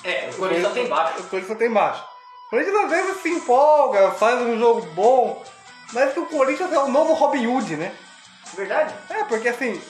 [0.04, 1.20] É, o Corinthians só tem baixo.
[1.20, 2.04] O Corinthians só tem baixo.
[2.46, 5.44] O Corinthians às vezes se empolga, faz um jogo bom.
[5.92, 7.94] Mas que o Corinthians é o novo Robin Hood, né?
[8.54, 8.94] Verdade?
[9.10, 9.80] É, porque assim,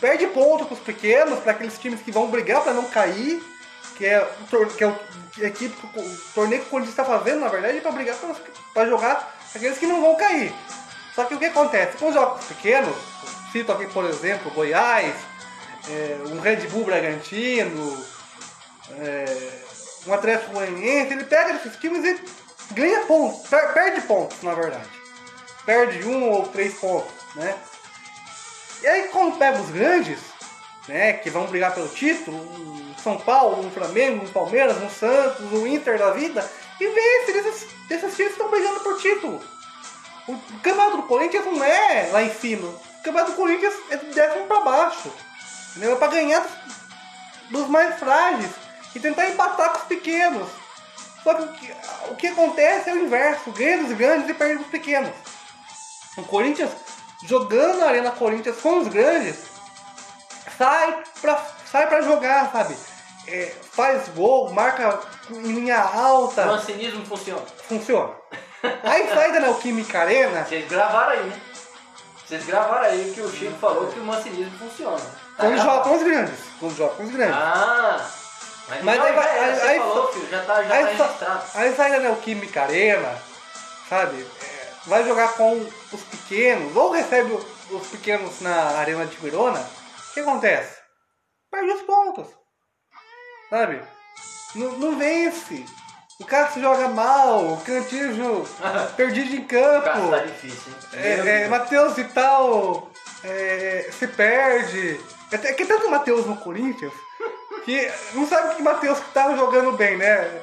[0.00, 3.42] perde ponto pros pequenos, para aqueles times que vão brigar para não cair,
[3.96, 4.98] que é que é o
[5.32, 8.16] que a equipe, o torneio que o Corinthians está fazendo, na verdade, é para brigar
[8.74, 10.52] para jogar aqueles que não vão cair.
[11.14, 11.96] Só que o que acontece?
[11.98, 12.96] Com os jogos pequenos,
[13.52, 15.14] cito aqui, por exemplo, Goiás,
[15.88, 18.04] é, um Red Bull Bragantino,
[18.98, 19.50] é,
[20.06, 24.88] um Atlético Goianiense, ele pega esses times e ganha pontos, per- perde pontos, na verdade.
[25.64, 27.54] Perde um ou três pontos, né?
[28.82, 30.18] E aí quando pega os grandes,
[30.88, 35.52] né, que vão brigar pelo título, o São Paulo, o Flamengo, o Palmeiras, o Santos,
[35.52, 36.48] o Inter da vida,
[36.80, 39.40] e vê se esses, esses times estão brigando por título.
[40.26, 42.68] O campeonato do Corinthians não é lá em cima.
[42.68, 45.12] O campeonato do Corinthians é décimo pra baixo.
[45.70, 45.92] Entendeu?
[45.92, 46.46] É pra ganhar
[47.50, 48.50] dos mais frágeis
[48.94, 50.48] e tentar empatar com os pequenos.
[51.22, 51.72] Só que o que,
[52.10, 55.10] o que acontece é o inverso, ganha dos grandes e perde dos pequenos.
[56.16, 56.70] O Corinthians,
[57.24, 59.36] jogando na Arena Corinthians com os grandes,
[60.56, 62.76] sai pra, sai pra jogar, sabe?
[63.26, 64.98] É, faz gol, marca
[65.30, 67.42] em linha O alta, mancinismo funciona.
[67.68, 68.12] funciona.
[68.82, 71.40] Aí sai da Neoquímica Arena, Vocês gravaram aí, né?
[72.26, 74.96] Vocês gravaram aí que o Chico falou que o mancinismo funciona.
[74.98, 76.38] Tá quando joga com os grandes.
[76.58, 77.36] Quando joga com os grandes.
[77.36, 78.10] Ah!
[78.70, 81.04] Mas, Mas então aí vai- era, aí- aí falou, filho, já tá, já aí, tá
[81.04, 81.44] registrado.
[81.54, 83.18] aí sai da Neoquímica Arena,
[83.88, 84.26] sabe?
[84.42, 89.58] É, vai jogar com os pequenos, ou recebe o- os pequenos na Arena de Verona.
[89.60, 90.78] O que acontece?
[91.50, 92.26] Perde os pontos.
[93.48, 93.82] Sabe?
[94.54, 95.64] Não, não vence.
[96.20, 98.44] O cara se joga mal, o Cantijo
[98.96, 99.84] perdido em campo.
[99.84, 101.00] Cara, tá difícil, hein?
[101.02, 101.48] É, é.
[101.48, 102.90] Matheus Vital
[103.24, 105.00] é, se perde.
[105.32, 106.92] É, é que tanto Matheus no Corinthians
[107.64, 110.42] que não sabe que Matheus que tava jogando bem, né?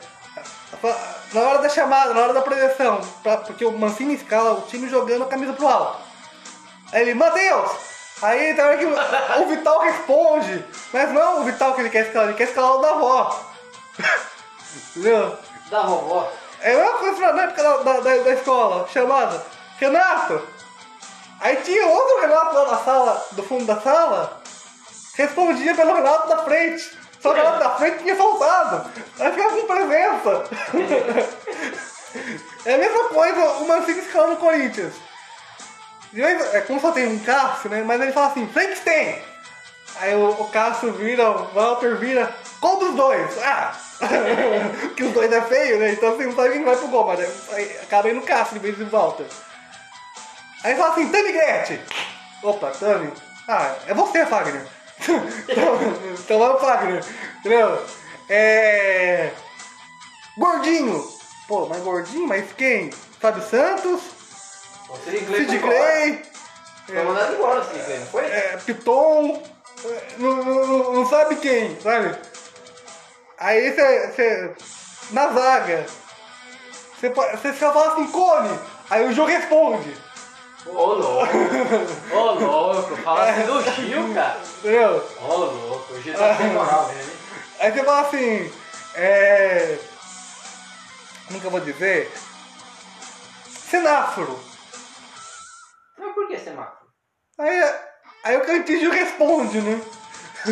[1.34, 4.88] Na hora da chamada, na hora da projeção, pra- porque o Mancini escala o time
[4.90, 6.02] jogando a camisa pro alto.
[6.94, 7.72] Aí ele, Matheus!
[8.22, 12.08] Aí hora que o, o Vital responde, mas não é o Vital que ele quer
[12.08, 13.46] escalar, ele quer escalar o da avó.
[14.96, 15.38] Entendeu?
[15.70, 16.32] Da vovó.
[16.62, 19.46] É a mesma coisa na época da, da, da, da escola, chamada
[19.80, 20.42] Renato.
[21.40, 24.42] Aí tinha outro Renato lá na sala, do fundo da sala,
[25.14, 26.97] respondia pelo Renato da frente.
[27.22, 28.90] Só o Renato da frente tinha faltado.
[29.20, 30.44] Aí ficava com presença.
[32.66, 34.94] é a mesma coisa o Mancini escalando o Corinthians.
[36.14, 37.84] De vez- É como só tem um Cássio, né?
[37.84, 39.22] Mas ele fala assim, Frankenstein!
[40.00, 43.38] Aí o, o Cássio vira, o Walter vira, qual dos dois?
[43.44, 43.74] Ah!
[44.96, 45.92] que os dois é feio, né?
[45.94, 47.20] Então você não sabe quem vai pro gol, mas
[47.82, 49.26] acaba indo o Cássio em vez do Walter.
[50.64, 51.82] Aí fala assim, Tami Gretchen!
[52.44, 53.12] Opa, Tami?
[53.48, 54.68] Ah, é você, Fagner.
[55.50, 55.80] Então,
[56.14, 57.04] então é o Fagner,
[57.40, 57.84] entendeu?
[58.30, 59.32] É.
[60.38, 61.04] Gordinho!
[61.48, 62.92] Pô, mas gordinho, mas quem?
[63.20, 64.02] Fábio Santos?
[65.04, 65.60] Sid Clay Sid
[66.88, 68.26] foi mandado embora Sid Clay, não foi?
[68.26, 69.44] é, Piton,
[69.86, 72.16] é, não, não- não sabe quem, sabe?
[73.38, 74.54] Aí você.
[75.12, 75.86] Na zaga,
[77.00, 78.60] você fala assim, Cone!
[78.90, 79.96] Aí o jogo responde,
[80.70, 81.34] Ô louco.
[82.14, 82.96] Ô louco.
[82.98, 84.40] Fala assim do Gil, cara.
[84.60, 85.10] entendeu?
[85.22, 85.94] Ô louco.
[85.94, 87.18] O Gil tá sem moral mesmo, hein?
[87.60, 88.54] Aí você fala assim,
[88.96, 89.78] é.
[91.28, 92.12] Como que eu vou dizer?
[93.50, 94.40] Semáforo.
[95.98, 96.88] Mas por que semáforo?
[97.40, 97.74] Aí,
[98.24, 99.82] aí o Cantígio responde, né?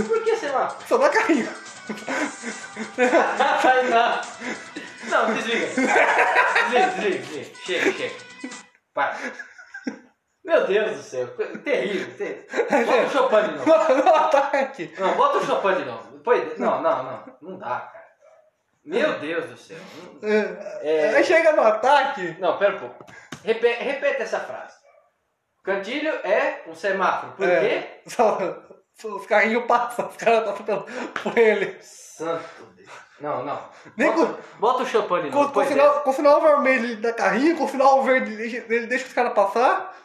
[0.07, 0.83] Por que semáforo?
[0.87, 1.49] Só dá carrinho.
[3.89, 4.21] Não.
[5.05, 5.67] Não, desliga.
[5.67, 7.55] Desliga, desliga, desliga.
[7.63, 8.15] Chega, chega.
[8.93, 9.17] Para.
[10.45, 11.27] Meu Deus do céu.
[11.63, 12.45] Terrível, terrível.
[12.85, 13.95] Bota o Chopin de novo.
[14.03, 14.93] No ataque.
[14.99, 16.11] Não, bota o Chopin de novo.
[16.17, 17.23] Depois, não, não, não.
[17.41, 18.05] Não dá, cara.
[18.85, 19.77] Meu Deus do céu.
[20.21, 22.35] É, Aí chega no ataque.
[22.39, 23.05] Não, pera um pouco.
[23.43, 24.75] Repete, repete essa frase.
[25.63, 27.33] Cantilho é um semáforo.
[27.33, 28.01] Por é, quê?
[28.05, 28.37] Só,
[29.03, 30.83] os carrinhos passam, os caras pelo-
[31.23, 31.75] por ele.
[31.81, 32.89] Santo Deus.
[33.19, 33.59] Não, não.
[33.97, 35.31] Nem Bota, bota o Chopin de novo.
[35.31, 38.57] Com, com, depois sinal, com sinal vermelho ele dá carrinho, com sinal verde ele deixa,
[38.71, 39.95] ele deixa os caras passar.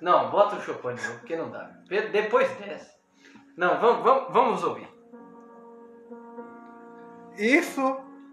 [0.00, 1.70] Não, bota o Chopin de novo, porque não dá.
[2.10, 2.92] Depois dessa.
[3.56, 4.88] Não, vamos, vamos, vamos ouvir.
[7.36, 7.80] Isso,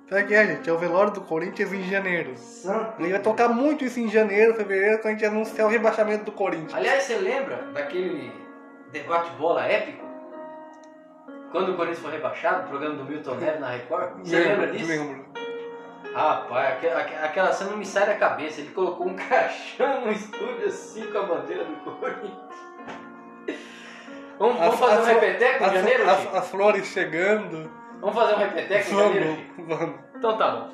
[0.09, 0.69] sabe o que é, gente?
[0.69, 2.35] É o velório do Corinthians em janeiro.
[2.37, 6.25] Santo Ele vai tocar muito isso em janeiro, fevereiro, quando a gente anunciar o rebaixamento
[6.25, 6.73] do Corinthians.
[6.73, 8.31] Aliás, você lembra daquele
[8.91, 10.07] debate bola épico?
[11.51, 14.19] Quando o Corinthians foi rebaixado, o programa do Milton Neves na Record?
[14.19, 14.87] Você lembra disso?
[14.87, 15.28] Lembro.
[16.19, 18.61] Rapaz, aque- aque- aquela cena não me sai da cabeça.
[18.61, 22.59] Ele colocou um caixão no estúdio assim com a bandeira do Corinthians.
[24.37, 26.37] Vamos, vamos fazer um as- repeteco em janeiro, as, Chico?
[26.37, 27.71] as flores chegando.
[27.99, 29.37] Vamos fazer um repeteco em janeiro?
[29.57, 29.95] Vamos, vamos.
[30.15, 30.69] Então tá bom.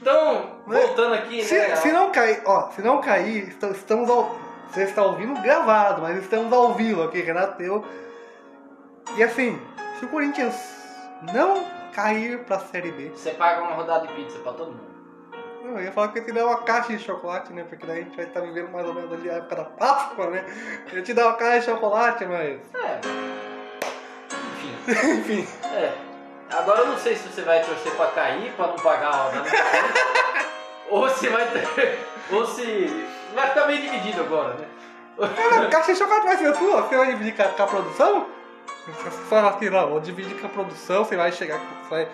[0.00, 1.76] Então, voltando aqui, Se, né?
[1.76, 4.36] se não cair, ó, se não cair, esta- estamos ao.
[4.68, 7.84] Você está ouvindo gravado, mas estamos ao vivo aqui, Renato eu.
[9.16, 9.60] E assim,
[9.98, 10.54] se o Corinthians
[11.32, 14.94] não cair pra Série B, Você paga uma rodada de pizza pra todo mundo.
[15.76, 17.64] eu ia falar que eu te dar uma caixa de chocolate, né?
[17.68, 20.26] Porque daí a gente vai estar vivendo mais ou menos ali a época da Páscoa,
[20.30, 20.44] né?
[20.92, 22.60] Eu te dar uma caixa de chocolate, mas.
[22.74, 23.00] É.
[24.52, 25.10] Enfim.
[25.20, 25.48] Enfim.
[25.72, 25.92] É.
[26.50, 29.50] Agora eu não sei se você vai torcer pra cair, pra não pagar a rodada.
[30.90, 31.98] ou se vai ter.
[32.30, 33.06] Ou se.
[33.34, 34.66] Vai ficar meio dividido agora, né?
[35.18, 36.82] A caixa de chocolate vai ser sua?
[36.82, 38.26] Você vai dividir com a, com a produção?
[39.28, 41.60] Fala assim, não, vou dividir com a produção, você vai chegar.
[41.88, 42.04] Vai,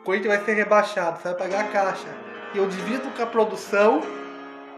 [0.00, 2.08] o Corinthians vai ser rebaixado, você vai pagar a caixa.
[2.54, 4.02] E eu divido com a produção,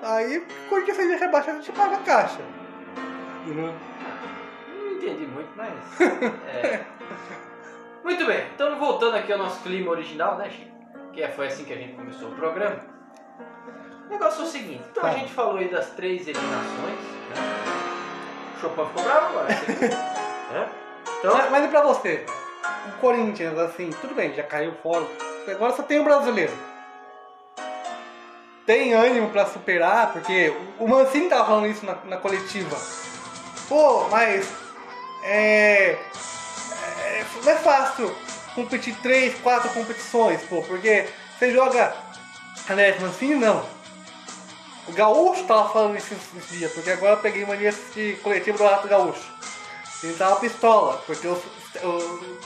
[0.02, 2.40] aí o Corinthians seja rebaixado, a gente paga a caixa.
[3.46, 3.74] Uhum.
[4.78, 5.72] Não entendi muito, mas.
[6.48, 6.80] É.
[8.02, 10.70] Muito bem, então voltando aqui ao nosso clima original, né, Chico?
[11.12, 12.76] Que foi assim que a gente começou o programa.
[14.06, 15.14] O negócio é o seguinte, então a Tá.
[15.18, 16.98] gente falou aí das três eliminações,
[17.30, 17.34] né?
[18.56, 20.68] O Chopin ficou bravo agora, você- né?
[21.18, 22.26] Então, Mas, mas e pra você?
[22.88, 25.06] O Corinthians, assim, tudo bem, já caiu fora.
[25.48, 26.52] Agora só tem o brasileiro.
[28.66, 32.76] Tem ânimo pra superar, porque o Mancini tava falando isso na, na coletiva.
[33.68, 34.50] Pô, mas
[35.22, 35.98] é,
[37.02, 37.24] é.
[37.42, 38.14] Não é fácil
[38.54, 41.06] competir três, quatro competições, pô, porque
[41.38, 41.94] você joga.
[42.68, 43.64] Aliás, Mancini não.
[44.86, 48.64] O Gaúcho tava falando isso esse dia, porque agora eu peguei mania de coletivo do
[48.64, 49.32] Rato Gaúcho.
[50.04, 52.36] Ele tava pistola, porque o, o,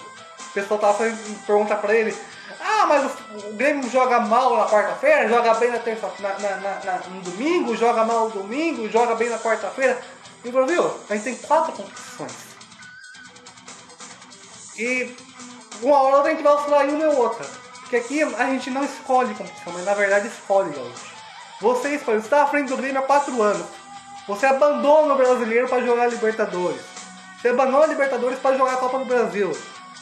[0.54, 2.16] pessoal tava fazendo pergunta pra ele.
[2.60, 6.56] Ah, mas o, o Grêmio joga mal na quarta-feira, joga bem na terça na, na,
[6.84, 10.00] na- no domingo, joga mal no domingo, joga bem na quarta-feira.
[10.44, 12.32] Ele falou, viu, a gente tem quatro competições.
[14.76, 15.16] E
[15.82, 17.44] uma hora a gente vai oscilar em uma ou outra.
[17.90, 21.06] que aqui a gente não escolhe competição, mas na verdade escolhe, gaúcho.
[21.60, 23.66] Você escolhe, você está à frente do Grêmio há 4 anos.
[24.28, 26.82] Você abandona o brasileiro para jogar Libertadores.
[27.40, 29.56] Você abandona a Libertadores para jogar a Copa do Brasil.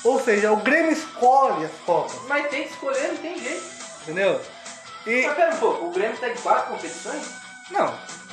[0.05, 3.63] Ou seja, o Grêmio escolhe as Copas, Mas tem que escolher, não tem jeito.
[4.03, 4.41] entendeu?
[5.07, 5.27] E.
[5.27, 7.23] Mas pera um pouco, o Grêmio tá em quatro competições?
[7.71, 7.87] Não,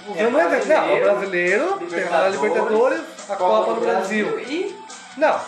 [0.08, 3.74] o É Grêmio não é não, é o brasileiro, brasileiro, tem a Libertadores, a Copa,
[3.74, 4.40] do Brasil.
[4.40, 4.78] E
[5.18, 5.40] Não,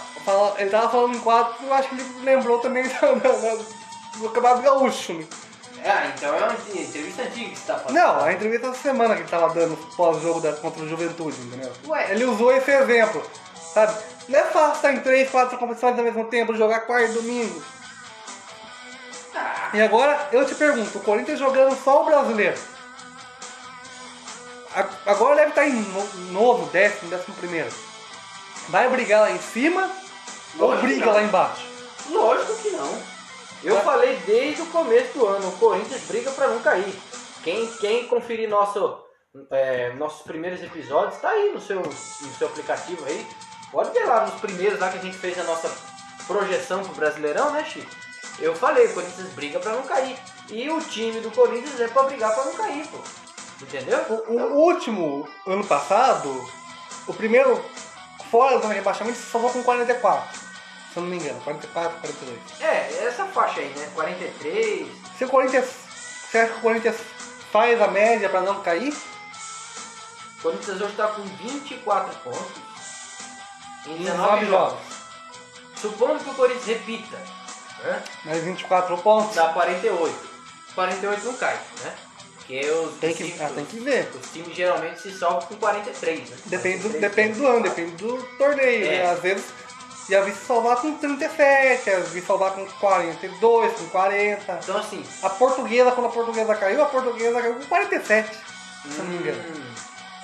[0.58, 4.62] ele tava falando em quatro, eu acho que ele lembrou também do, do, do Campeonato
[4.62, 5.14] Gaúcho.
[5.14, 5.26] né?
[5.88, 7.94] Ah, então é uma entrevista antiga que você tá falando.
[7.96, 11.72] Não, a entrevista essa semana que ele tava dando pós-jogo da- contra o Juventude, entendeu?
[11.88, 12.12] Ué.
[12.12, 13.22] Ele usou esse exemplo,
[13.76, 13.94] sabe?
[14.28, 17.62] Não é fácil estar em três, quatro competições ao mesmo tempo, jogar quarto e domingo.
[19.36, 22.58] Ah, E agora eu te pergunto, o Corinthians jogando só o brasileiro.
[25.06, 27.70] Agora deve estar em no- novo, décimo, décimo primeiro.
[28.70, 29.90] Vai brigar lá em cima
[30.58, 31.66] ou Lógico que briga lá embaixo?
[32.10, 33.16] lógico que não.
[33.64, 33.84] Eu Vai.
[33.86, 36.94] falei desde o começo do ano, o Corinthians briga pra não cair.
[37.44, 38.98] Quem, quem conferir nosso,
[39.52, 41.94] é, nossos primeiros episódios, tá aí no seu, no
[42.38, 43.26] seu aplicativo aí.
[43.76, 45.70] Pode ver lá nos primeiros lá que a gente fez a nossa
[46.26, 47.92] projeção pro Brasileirão, né, Chico?
[48.40, 50.18] Eu falei, o Corinthians briga pra não cair.
[50.50, 52.98] E o time do Corinthians é pra brigar pra não cair, pô.
[53.62, 54.00] Entendeu?
[54.30, 56.50] O, o último, ano passado,
[57.06, 57.62] o primeiro
[58.32, 60.40] fora do rebaixamento se salvou com 44.
[60.94, 62.62] Se eu não me engano, 44, 42.
[62.62, 63.92] É, essa faixa aí, né?
[63.94, 64.88] 43.
[65.18, 65.66] Se o Corinthians.
[66.32, 66.96] Você acha que o Corinthians
[67.52, 68.94] faz a média pra não cair?
[70.40, 72.75] O Corinthians hoje tá com 24 pontos.
[73.88, 74.80] Em Em 19 9 jogos.
[75.82, 77.18] Supondo que o Corinthians repita,
[77.84, 78.02] né?
[78.26, 79.36] Mais 24 pontos.
[79.36, 80.16] Dá 48.
[80.74, 81.94] 48 não cai, né?
[82.38, 84.12] Porque os, Tem que, times, ah, tem que ver.
[84.22, 86.38] os times geralmente se salvam com 43, né?
[86.46, 87.02] Depende do, 43.
[87.02, 88.86] depende do ano, depende do torneio.
[88.86, 88.90] É.
[89.04, 89.12] né?
[89.12, 89.46] Às vezes
[90.10, 94.60] já vi se salvar com 37, às vezes vi salvar com 42, com 40.
[94.64, 98.38] Então assim, A portuguesa, quando a portuguesa caiu, a portuguesa caiu com 47, se
[98.98, 99.44] eu não me engano.
[99.50, 99.74] hum,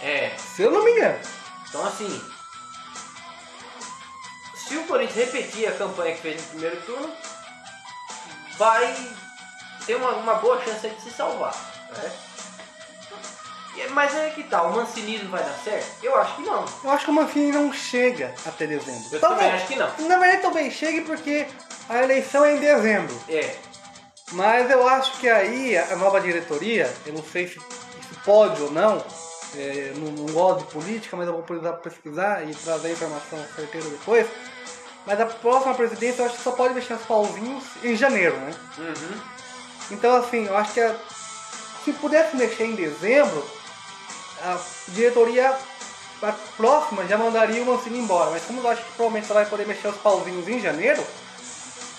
[0.03, 0.31] é.
[0.37, 1.17] Se eu não me engano.
[1.67, 2.21] Então assim,
[4.71, 7.11] se o Corinthians repetir a campanha que fez no primeiro turno,
[8.57, 8.95] vai
[9.85, 11.53] ter uma, uma boa chance de se salvar.
[11.97, 12.11] Né?
[13.89, 15.87] Mas é que tal, o mancinismo vai dar certo?
[16.03, 16.63] Eu acho que não.
[16.83, 19.03] Eu acho que o Mancini não chega até dezembro.
[19.11, 20.07] Eu Talvez- também acho que não.
[20.07, 21.45] Na verdade, talvez chegue porque
[21.89, 23.19] a eleição é em dezembro.
[23.27, 23.55] É,
[24.33, 28.71] Mas eu acho que aí a nova diretoria, eu não sei se, se pode ou
[28.71, 29.03] não,
[29.57, 33.45] é, não, não gosto de política, mas eu vou precisar pesquisar e trazer a informação
[33.55, 34.27] certeira depois.
[35.05, 38.53] Mas a próxima presidência eu acho que só pode mexer os pauzinhos em janeiro, né?
[38.77, 39.21] uhum.
[39.91, 40.95] Então assim, eu acho que a-
[41.83, 43.43] se pudesse mexer em dezembro,
[44.43, 44.59] a
[44.89, 45.55] diretoria
[46.21, 48.29] a próxima já mandaria o Mancini embora.
[48.29, 51.03] Mas como eu acho que provavelmente ela vai poder mexer os pauzinhos em janeiro,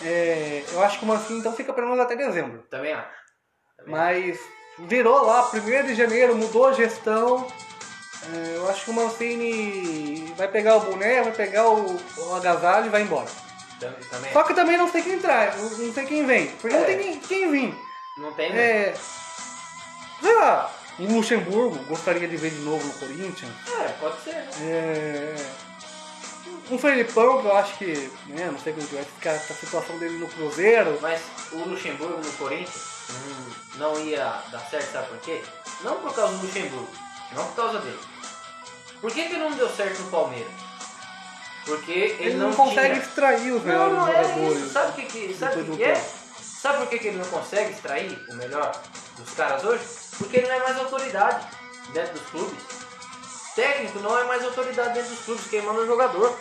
[0.01, 2.63] é, eu acho que o Mancini então fica pelo menos até dezembro.
[2.71, 3.09] também acho.
[3.77, 4.39] Também Mas
[4.79, 7.47] virou lá, 1 de janeiro, mudou a gestão.
[8.33, 12.87] É, eu acho que o Mancini vai pegar o boné, vai pegar o, o agasalho
[12.87, 13.29] e vai embora.
[14.11, 16.47] Também, Só que também não sei quem traz, não, não sei quem vem.
[16.61, 16.87] Porque não É.
[16.87, 17.75] tem quem, quem vir.
[18.17, 18.61] não tem, né?
[18.61, 18.95] É.
[20.21, 23.51] Sei lá, um Luxemburgo gostaria de ver de novo no Corinthians.
[23.81, 24.35] É, pode ser.
[24.35, 24.49] né?
[24.61, 25.35] É,
[26.71, 30.17] um Felipão, que eu acho que, né, não sei como vai ficar a situação dele
[30.19, 30.97] no Cruzeiro.
[31.03, 35.43] Mas o Luxemburgo no Corinthians hum, não ia dar certo, sabe por quê?
[35.83, 36.89] Não por causa do Luxemburgo,
[37.35, 37.99] não por causa dele.
[39.03, 40.53] Por que, que não deu certo no Palmeiras?
[41.67, 43.05] Porque ele, Ele, não, consegue tinha...
[43.05, 44.59] extrair os Não, melhores não é jogadores.
[44.59, 44.73] isso.
[44.73, 45.95] Sabe o que, que, sabe que, que é?
[46.41, 48.81] Sabe por que, que ele não consegue extrair o melhor
[49.19, 49.85] dos caras hoje?
[50.19, 51.47] Porque ele não é mais autoridade
[51.93, 52.63] dentro dos clubes.
[53.55, 56.39] Técnico não é mais autoridade dentro dos clubes, quem manda é o jogador.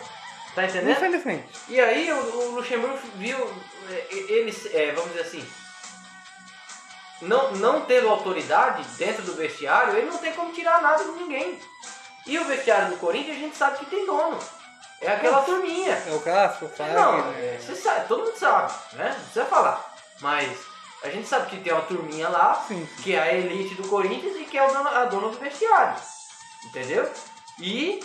[0.54, 0.90] Tá entendendo?
[0.92, 1.48] Infelizmente.
[1.68, 3.36] E aí o, o Luxemburgo viu
[3.90, 5.46] é, ele, é, vamos dizer assim,
[7.22, 11.58] não, não tendo autoridade dentro do vestiário, ele não tem como tirar nada de ninguém.
[12.26, 14.38] E o vestiário do Corinthians a gente sabe que tem dono.
[15.00, 16.00] É aquela turminha.
[16.06, 16.94] É o Cássio, o Fagner.
[16.94, 17.54] Não, né?
[17.54, 19.08] é, você sabe, todo mundo sabe, né?
[19.08, 19.94] Não precisa falar.
[20.20, 20.58] Mas
[21.02, 22.88] a gente sabe que tem uma turminha lá, Sim.
[23.02, 26.00] que é a elite do Corinthians e que é dono, a dona do vestiário.
[26.66, 27.10] Entendeu?
[27.58, 28.00] E,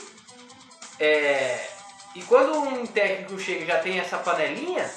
[1.00, 1.68] é,
[2.16, 4.90] e quando um técnico chega e já tem essa panelinha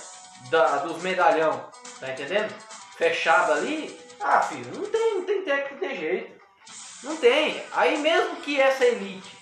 [0.49, 1.63] da, dos medalhão,
[2.01, 2.55] tá entendendo?
[2.97, 6.40] Fechado ali, ah filho, não tem, não tem técnico de jeito.
[7.03, 7.63] Não tem.
[7.73, 9.37] Aí mesmo que essa elite,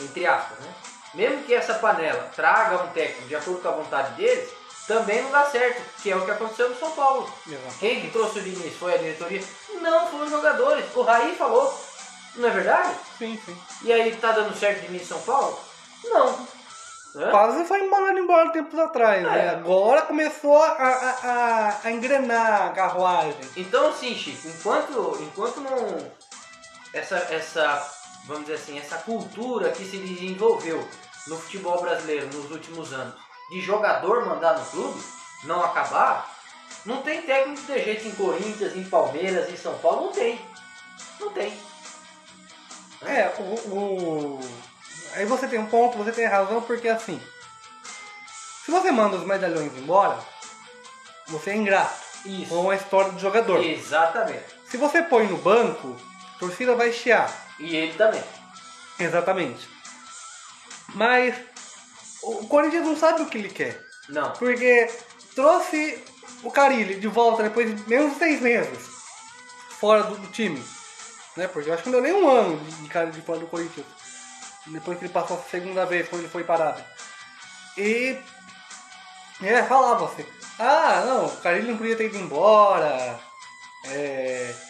[0.00, 0.74] entre aspas, né?
[1.14, 4.50] Mesmo que essa panela traga um técnico de acordo com a vontade deles,
[4.86, 7.28] também não dá certo, que é o que aconteceu no São Paulo.
[7.46, 7.78] Exato.
[7.80, 8.76] Quem que trouxe o Diniz?
[8.76, 9.42] Foi a diretoria?
[9.80, 10.84] Não, foram os jogadores.
[10.94, 11.74] O Raí falou.
[12.36, 12.94] Não é verdade?
[13.18, 13.56] Sim, sim.
[13.82, 15.58] E aí tá dando certo de mim em São Paulo?
[16.04, 16.46] Não.
[17.16, 17.30] Hã?
[17.30, 19.46] quase foi mandado embora tempos atrás, né?
[19.46, 19.48] É.
[19.48, 23.34] Agora começou a, a, a, a engrenar a carruagem.
[23.56, 26.12] Então, assim, Chico, enquanto, enquanto não.
[26.96, 27.92] Essa, essa,
[28.24, 30.86] vamos dizer assim, essa cultura que se desenvolveu
[31.26, 33.14] no futebol brasileiro nos últimos anos,
[33.50, 35.02] de jogador mandar no clube,
[35.44, 36.28] não acabar,
[36.84, 40.40] não tem técnico de jeito em Corinthians, em Palmeiras, em São Paulo, não tem.
[41.20, 41.58] Não tem.
[43.02, 44.40] É, o, o-
[45.14, 47.20] Aí você tem um ponto, você tem razão, porque assim.
[48.64, 50.18] Se você manda os medalhões embora,
[51.28, 51.94] você é ingrato
[52.24, 52.48] Isso.
[52.48, 53.64] com a história do jogador.
[53.64, 54.44] Exatamente.
[54.68, 55.96] Se você põe no banco,
[56.36, 57.32] a torcida vai chiar.
[57.58, 58.22] E ele também.
[58.98, 59.68] Exatamente.
[60.94, 61.34] Mas
[62.22, 63.82] o Corinthians não sabe o que ele quer.
[64.08, 64.32] Não.
[64.32, 64.90] Porque
[65.34, 66.04] trouxe
[66.42, 68.86] o Carilli de volta depois de menos de seis meses
[69.80, 70.62] fora do, do time.
[71.36, 71.48] Né?
[71.48, 73.86] Porque eu acho que não deu nem um ano de, de Carilli fora do Corinthians.
[74.66, 76.82] Depois que ele passou a segunda vez, quando ele foi parado.
[77.78, 78.18] E.
[79.42, 80.24] É, falava assim.
[80.58, 83.18] Ah, não, o Carilli não podia ter ido embora.
[83.84, 84.65] É.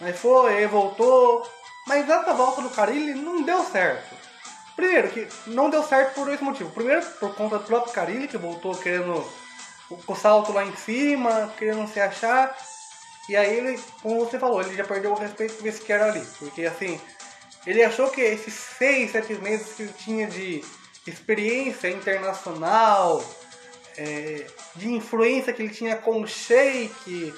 [0.00, 1.46] Mas foi, aí voltou.
[1.86, 4.14] Mas essa volta do Carilli não deu certo.
[4.74, 6.72] Primeiro, que não deu certo por dois motivos.
[6.72, 9.24] Primeiro, por conta do próprio Carilli, que voltou querendo
[9.88, 12.56] o, salto lá em cima, querendo se achar.
[13.28, 16.26] E aí ele, como você falou, ele já perdeu o respeito do vestiário ali.
[16.38, 17.00] Porque assim,
[17.66, 20.62] ele achou que esses seis, sete meses que ele tinha de
[21.06, 23.24] experiência internacional,
[23.96, 27.34] é, de influência que ele tinha com o Sheik,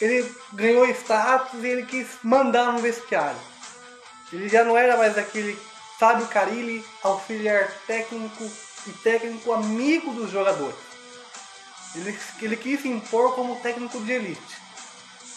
[0.00, 3.38] ele ganhou status e ele quis mandar no vestiário.
[4.32, 5.58] Ele já não era mais aquele
[5.98, 8.50] Fábio Carilli, auxiliar técnico
[8.86, 10.76] e técnico amigo dos jogadores.
[11.94, 14.56] Ele, ele quis se impor como técnico de elite.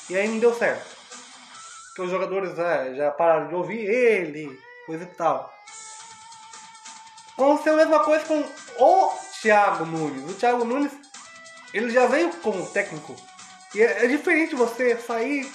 [0.09, 0.85] E aí não deu certo.
[1.87, 5.53] Porque os jogadores já, já pararam de ouvir ele, coisa e tal.
[7.33, 8.45] Aconteceu a mesma coisa com
[8.79, 10.31] o Thiago Nunes.
[10.31, 10.91] O Thiago Nunes,
[11.73, 13.15] ele já veio como técnico.
[13.73, 15.49] E é, é diferente você sair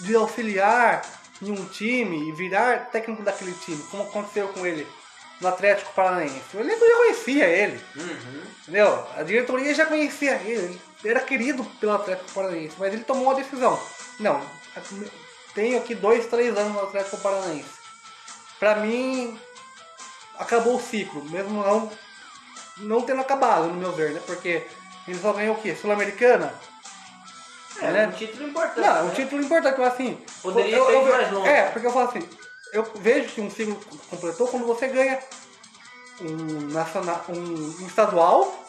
[0.00, 1.02] de auxiliar
[1.40, 4.86] em um time e virar técnico daquele time, como aconteceu com ele
[5.40, 6.40] no Atlético Paranaense.
[6.54, 8.42] O elenco já conhecia ele, Uhum.
[8.62, 9.06] entendeu?
[9.16, 13.34] A diretoria já conhecia ele, ele era querido pelo Atlético Paranaense, mas ele tomou uma
[13.34, 13.80] decisão.
[14.20, 14.40] Não,
[15.54, 17.68] tenho aqui dois, três anos no Atlético Paranaense.
[18.60, 19.36] Pra mim,
[20.38, 21.90] acabou o ciclo, mesmo não,
[22.78, 24.20] não tendo acabado, no meu ver, né?
[24.24, 24.64] Porque
[25.08, 25.74] ele só ganhou o quê?
[25.74, 26.54] Sul-Americana?
[27.80, 28.06] É, Né?
[28.06, 28.80] um título importante.
[28.80, 29.14] Não, é um né?
[29.14, 30.24] título importante, mas assim.
[30.42, 31.48] Poderia eu, ter eu, mais longe.
[31.48, 32.28] É, porque eu falo assim,
[32.72, 33.78] eu vejo que um ciclo
[34.10, 35.18] completou quando você ganha
[36.20, 38.64] um, nacional, um, um estadual,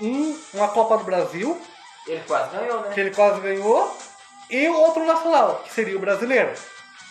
[0.00, 1.60] um, uma Copa do Brasil,
[2.06, 2.90] Ele quase ganhou, né?
[2.92, 3.96] que ele quase ganhou,
[4.50, 6.52] e outro nacional, que seria o brasileiro.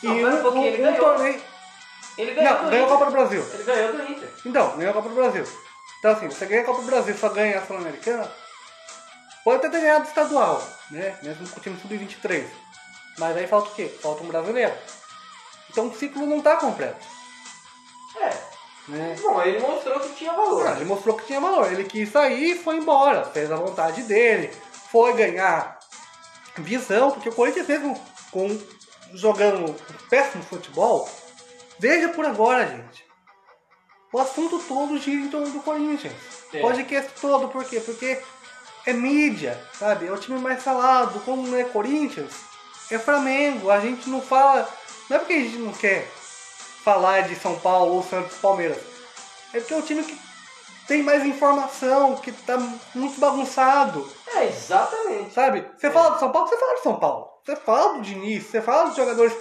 [0.03, 0.99] Não, e um pouquinho, ele ganhou.
[0.99, 1.41] torneio.
[2.17, 2.89] Ele ganhou Não, ganhou a.
[2.89, 3.45] Copa do Brasil.
[3.53, 4.29] Ele ganhou do Inter.
[4.45, 5.45] Então, ganhou a Copa do Brasil.
[5.99, 8.31] Então assim, você ganha a Copa do Brasil e só ganha a Sul-Americana,
[9.43, 11.17] pode até ter ganhado o estadual, né?
[11.23, 12.45] Mesmo com o time sub-23.
[13.17, 13.87] Mas aí falta o quê?
[14.01, 14.73] Falta um brasileiro.
[15.69, 17.05] Então o ciclo não está completo.
[18.21, 18.47] É.
[18.87, 19.15] Né?
[19.21, 20.67] Bom, ele mostrou que tinha valor.
[20.67, 21.71] Ah, ele mostrou que tinha valor.
[21.71, 23.25] Ele quis sair e foi embora.
[23.25, 24.51] Fez a vontade dele.
[24.91, 25.77] Foi ganhar
[26.57, 28.47] visão, porque o Corinthians mesmo com,
[29.13, 29.75] jogando um
[30.09, 31.07] péssimo futebol,
[31.79, 33.05] veja por agora, gente.
[34.13, 36.13] O assunto todo gira em torno do Corinthians.
[36.53, 36.61] É.
[36.61, 37.81] Podcast todo, por quê?
[37.81, 38.21] Porque
[38.87, 40.07] é mídia, sabe?
[40.07, 41.19] É o time mais falado.
[41.25, 42.31] Como não é Corinthians,
[42.89, 43.69] é Flamengo.
[43.69, 44.67] A gente não fala.
[45.09, 46.09] Não é porque a gente não quer
[46.83, 48.77] falar de São Paulo ou Santos Palmeiras.
[49.53, 50.17] É porque é o time que
[50.87, 52.57] tem mais informação, que tá
[52.95, 54.09] muito bagunçado.
[54.25, 55.33] É, exatamente.
[55.33, 55.69] Sabe?
[55.77, 57.27] Você fala do São Paulo, você fala do São Paulo.
[57.45, 59.33] Você fala do Diniz, você fala dos jogadores.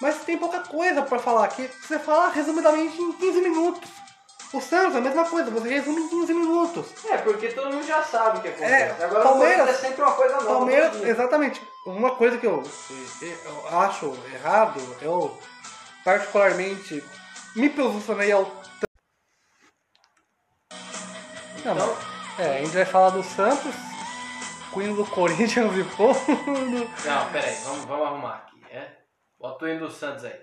[0.00, 1.68] Mas tem pouca coisa pra falar aqui.
[1.82, 3.90] Você fala resumidamente em 15 minutos.
[4.54, 6.86] O Santos é a mesma coisa, você resume em 15 minutos.
[7.10, 9.02] É, porque todo mundo já sabe o que acontece.
[9.02, 10.46] É, Agora Palmeiras- o é sempre uma coisa nova.
[10.46, 11.08] Palmeiras, dia.
[11.08, 11.60] exatamente.
[11.84, 15.36] Uma coisa que eu, eu acho errado, eu
[16.04, 17.02] particularmente
[17.56, 18.42] me posicionei ao.
[21.64, 21.96] Não, Então,
[22.38, 23.74] É, a gente vai falar do Santos,
[24.70, 26.90] com o hino do Corinthians e fundo.
[27.04, 28.64] não, peraí, vamos, vamos arrumar aqui.
[28.70, 28.98] É?
[29.38, 30.34] Bota o hino do Santos aí.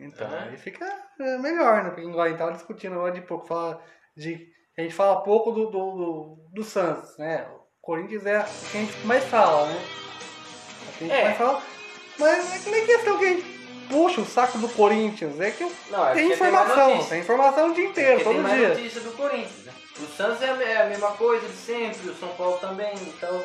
[0.00, 0.48] Então, Aham.
[0.50, 0.84] aí fica
[1.20, 1.90] é, melhor, né?
[1.90, 3.82] Porque igual a gente tava discutindo agora de pouco, fala
[4.16, 4.48] de,
[4.78, 7.46] a gente fala pouco do, do, do, do Santos, né?
[7.52, 9.82] O Corinthians é o que a gente mais fala, né?
[10.86, 11.24] É a gente É.
[11.24, 11.62] mais fala.
[12.18, 15.64] Mas é que nem questão que a gente puxa o saco do Corinthians, é que
[15.90, 17.10] Não, é tem tem informação, notícia.
[17.10, 18.68] tem informação o dia inteiro, Porque tem todo mais dia.
[18.68, 19.72] notícia do Corinthians, né?
[19.98, 23.44] O Santos é a é a mesma coisa de sempre, o São Paulo também, então.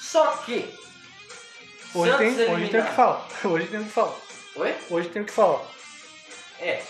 [0.00, 0.72] Só que.
[1.94, 3.26] Hoje tem, hoje tem o que falar.
[3.44, 4.14] Hoje tem o que falar.
[4.56, 4.74] Oi?
[4.90, 5.62] Hoje tem o que falar.
[6.60, 6.82] É.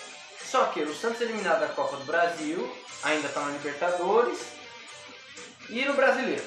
[0.44, 2.70] Só que o Santos eliminado da Copa do Brasil,
[3.02, 4.38] ainda tá na Libertadores
[5.68, 6.44] e no Brasileiro.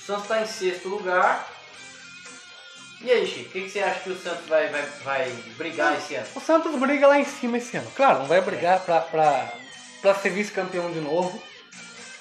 [0.00, 1.48] O Santos tá em sexto lugar.
[3.00, 5.96] E aí, Chico, o que, que você acha que o Santos vai, vai, vai brigar
[5.96, 6.26] esse ano?
[6.34, 7.90] O Santos briga lá em cima esse ano.
[7.96, 9.50] Claro, não vai brigar pra, pra,
[10.02, 11.42] pra ser vice-campeão de novo.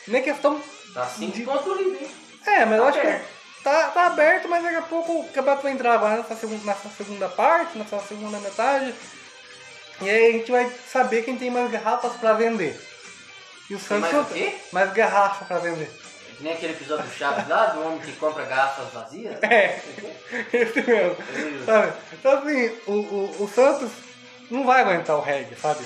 [0.07, 0.61] Nem questão.
[0.93, 2.11] Tá 5 De- pontos hein?
[2.45, 3.25] É, mas eu Tá acho aberto.
[3.25, 6.65] que tá, tá aberto, mas daqui a pouco o campeonato vai entrar agora nessa segunda,
[6.65, 8.93] nessa segunda parte, nessa segunda metade.
[10.01, 12.79] E aí a gente vai saber quem tem mais garrafas pra vender.
[13.69, 14.55] E o Santos mais o quê?
[14.71, 15.91] mais garrafa pra vender.
[16.37, 19.37] Que nem aquele episódio do Chaves lá, do homem que compra garrafas vazias.
[19.43, 19.81] É,
[20.53, 21.17] esse mesmo.
[21.65, 21.93] Sabe?
[22.13, 23.91] Então assim, o, o, o Santos
[24.49, 25.83] não vai aguentar o reggae, sabe?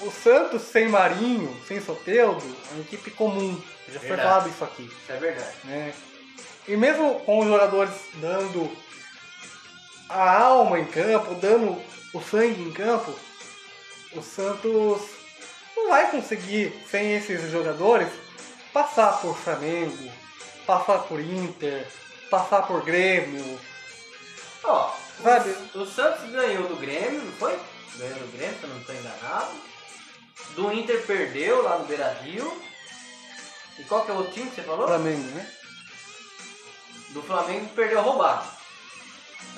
[0.00, 3.60] O Santos sem Marinho, sem Soteudo, é uma equipe comum.
[3.88, 4.84] Já foi falado isso aqui.
[4.84, 5.56] Isso é verdade.
[5.64, 5.92] né?
[6.68, 8.70] E mesmo com os jogadores dando
[10.08, 11.80] a alma em campo, dando
[12.12, 13.14] o sangue em campo,
[14.12, 15.02] o Santos
[15.76, 18.08] não vai conseguir, sem esses jogadores,
[18.72, 20.10] passar por Flamengo,
[20.66, 21.86] passar por Inter,
[22.28, 23.58] passar por Grêmio.
[24.64, 24.92] Ó,
[25.22, 25.50] Sabe?
[25.74, 27.58] o, o Santos ganhou do Grêmio, não foi?
[27.96, 29.50] Ganhou do Grêmio, se eu não estou enganado.
[30.54, 32.62] Do Inter perdeu lá no Beira Rio.
[33.78, 34.86] E qual que é o outro time que você falou?
[34.86, 35.46] Flamengo, né?
[37.10, 38.46] Do Flamengo perdeu roubado.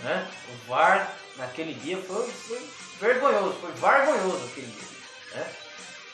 [0.02, 0.28] Né?
[0.48, 2.60] O VAR naquele dia foi, foi
[3.00, 4.88] vergonhoso, foi vergonhoso aquele dia.
[5.34, 5.46] Né?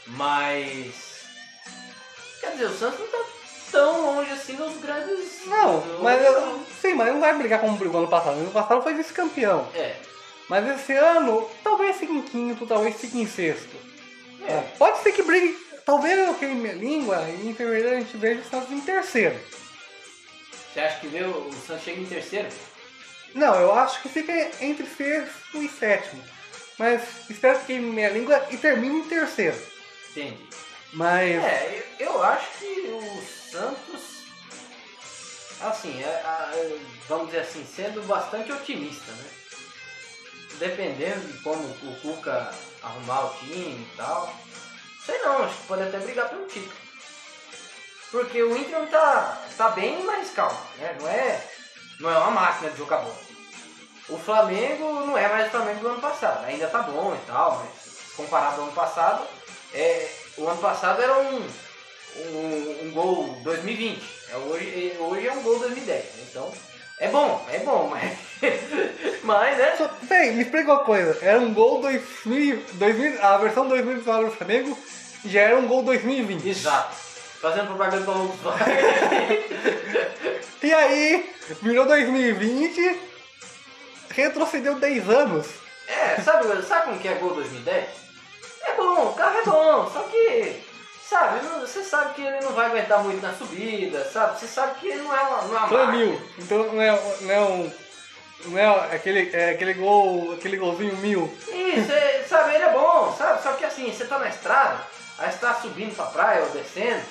[0.08, 0.94] Mas.
[2.40, 3.24] Quer dizer, o Santos não tá
[3.70, 5.44] tão longe assim nos grandes.
[5.46, 8.38] Não, do- mas eu, sim, mas não vai brigar como brigou ano passado.
[8.38, 9.68] Ano passado foi vice-campeão.
[9.74, 9.96] É.
[10.48, 13.76] Mas esse ano, talvez fique em quinto, talvez fique em sexto.
[14.46, 14.52] É.
[14.52, 15.52] É, Pode ser que brigue.
[15.84, 19.38] Talvez eu queime minha língua e em fevereiro a gente veja o Santos em terceiro.
[20.78, 22.48] Você acha que vê o Santos chega em terceiro?
[23.34, 24.32] Não, eu acho que fica
[24.64, 26.22] entre sexto e sétimo.
[26.78, 29.60] Mas espero que minha língua e termine em terceiro.
[30.10, 30.38] Entendi.
[30.92, 31.42] Mas.
[31.42, 34.22] É, eu, acho que o Santos,
[35.62, 39.24] assim, é, é, vamos dizer assim, sendo bastante otimista, né?
[40.60, 42.54] Dependendo de como o Cuca
[42.84, 44.32] arrumar o time e tal.
[45.04, 46.87] Sei não, acho que pode até brigar pelo título.
[48.10, 50.96] Porque o Inter não tá, tá bem mais calmo, né?
[51.00, 51.40] Não é,
[52.00, 53.18] não é uma máquina de jogar bola.
[54.08, 56.44] O Flamengo não é mais o Flamengo do ano passado.
[56.46, 59.26] Ainda tá bom e tal, mas comparado ao ano passado,
[59.74, 61.36] é, o ano passado era um,
[62.16, 64.02] um, um gol 2020.
[64.30, 66.04] É, hoje, hoje é um gol 2010.
[66.04, 66.24] né?
[66.30, 66.50] Então,
[66.98, 68.18] é bom, é bom, mas.
[69.22, 69.76] mas, né?
[69.76, 71.18] Só- Peraí, me explica uma coisa.
[71.20, 74.78] Era um gol 2000, 2000 a versão 2019 do Flamengo
[75.26, 76.48] já era um gol 2020.
[76.48, 77.07] Exato.
[77.40, 78.76] Fazendo propaganda pra Volkswagen.
[80.60, 83.00] E aí, virou 2020,
[84.10, 85.46] retrocedeu 10 anos.
[85.86, 87.88] É, sabe, sabe como que é gol 2010?
[88.64, 90.62] É bom, o carro é bom, só que,
[91.08, 94.38] sabe, você sabe que ele não vai aguentar muito na subida, sabe?
[94.38, 96.20] Você sabe que ele não é uma, não é uma mil.
[96.38, 97.72] Então não é, não é um.
[98.46, 100.34] Não é aquele, é aquele gol.
[100.34, 101.32] aquele golzinho mil.
[101.46, 103.42] Isso, é, sabe, ele é bom, sabe?
[103.42, 104.80] Só que assim, você tá na estrada,
[105.18, 107.02] aí você tá subindo pra praia ou descendo,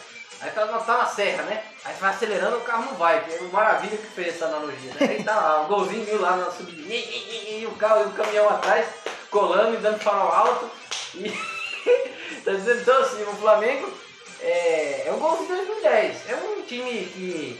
[0.41, 1.63] aí tá, tá na serra, né?
[1.83, 4.93] Aí vai acelerando o carro não vai, que é o Maravilha que fez essa analogia,
[4.93, 5.07] né?
[5.07, 8.49] Aí tá lá, o golzinho mil lá na subida, e, o carro e o caminhão
[8.49, 8.87] atrás,
[9.31, 10.71] colando e dando farol alto.
[11.15, 11.29] E,
[12.45, 13.91] tá dizendo, então assim, o Flamengo
[14.41, 17.59] é, é um golzinho de 2010, é um time que.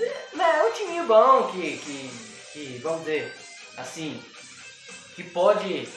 [0.00, 2.10] É, é um timinho bom que, que,
[2.52, 3.34] que, vamos dizer,
[3.76, 4.22] assim,
[5.14, 5.88] que pode.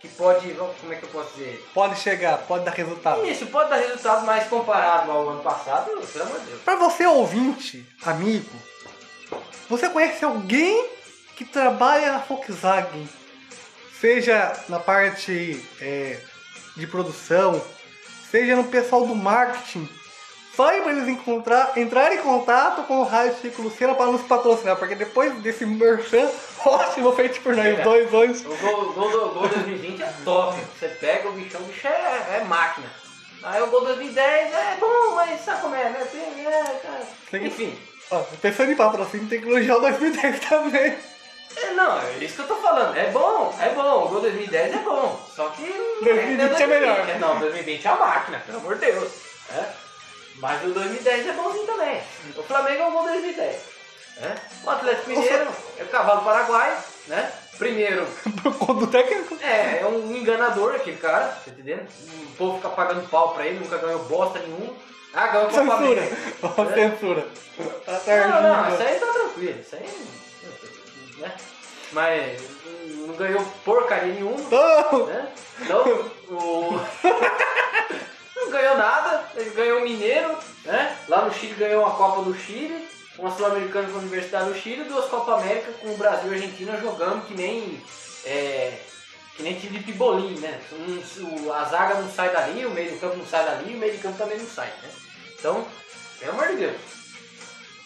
[0.00, 0.54] Que pode.
[0.54, 1.62] Como é que eu posso dizer?
[1.74, 3.24] Pode chegar, pode dar resultado.
[3.26, 6.62] Isso, pode dar resultado mais comparado ao ano passado, pelo amor de Deus.
[6.62, 8.50] Pra você ouvinte, amigo,
[9.68, 10.88] você conhece alguém
[11.36, 13.06] que trabalha na Volkswagen?
[14.00, 16.18] Seja na parte é,
[16.74, 17.60] de produção,
[18.30, 19.86] seja no pessoal do marketing.
[20.60, 24.94] Para eles encontrar, entrar em contato com o Rádio Chico Luciano para nos patrocinar, porque
[24.94, 26.28] depois desse merchan
[26.66, 27.82] ótimo feito por nós É.
[27.82, 30.60] dois hoje, O gol, gol, do, gol 2020 é top.
[30.78, 32.86] Você pega o bichão, o bicho é, é máquina.
[33.42, 36.06] Aí o gol 2010 é bom, mas sabe como é, né?
[36.12, 36.80] Tem, é,
[37.30, 37.78] que- Enfim.
[38.10, 40.94] ó, pensando em patrocínio, tem que elogiar o 2010 também.
[41.56, 42.94] É, não, é isso que eu tô falando.
[42.98, 44.04] É bom, é bom.
[44.04, 45.18] O gol 2010 é bom.
[45.34, 45.62] Só que.
[45.62, 47.08] não 2020 é melhor.
[47.08, 49.10] É, não, 2020 é a máquina, pelo amor de Deus.
[49.54, 49.89] É.
[50.40, 52.02] Mas o 2010 é bonzinho também.
[52.36, 53.56] O Flamengo é o gol 2010.
[54.22, 54.34] É.
[54.64, 56.76] O Atlético Mineiro é o cavalo paraguai,
[57.06, 57.32] né?
[57.58, 58.06] Primeiro,
[58.42, 59.36] Por conta do técnico.
[59.42, 61.86] é, é um enganador aquele cara, tá entendendo?
[62.32, 64.74] O povo fica pagando pau pra ele, nunca ganhou bosta nenhuma.
[65.12, 66.00] Ah, ganhou a Copa Censura.
[66.00, 66.16] América.
[66.56, 66.74] Ó, É.
[66.74, 67.28] Censura.
[67.84, 67.92] Tá
[68.28, 68.74] Não, não, tardinho.
[68.74, 71.18] isso aí tá tranquilo, isso aí.
[71.18, 71.32] Né?
[71.92, 72.40] Mas
[73.06, 74.38] não ganhou porcaria nenhuma.
[74.40, 75.32] Então, né?
[75.60, 76.80] Então, o...
[78.36, 79.09] não ganhou nada,
[79.40, 80.96] ele ganhou o Mineiro, né?
[81.08, 82.88] Lá no Chile ganhou uma Copa do Chile,
[83.18, 86.36] uma Sul-Americana com a Universidade do Chile, duas Copa América com o Brasil e a
[86.36, 87.82] Argentina jogando que nem.
[88.24, 88.78] é,
[89.36, 90.60] que nem time de pibolim, né?
[90.72, 93.92] Um- a zaga não sai dali, o meio de campo não sai dali, o meio
[93.92, 94.90] de campo também não sai, né?
[95.38, 95.66] Então,
[96.18, 96.76] pelo amor de Deus.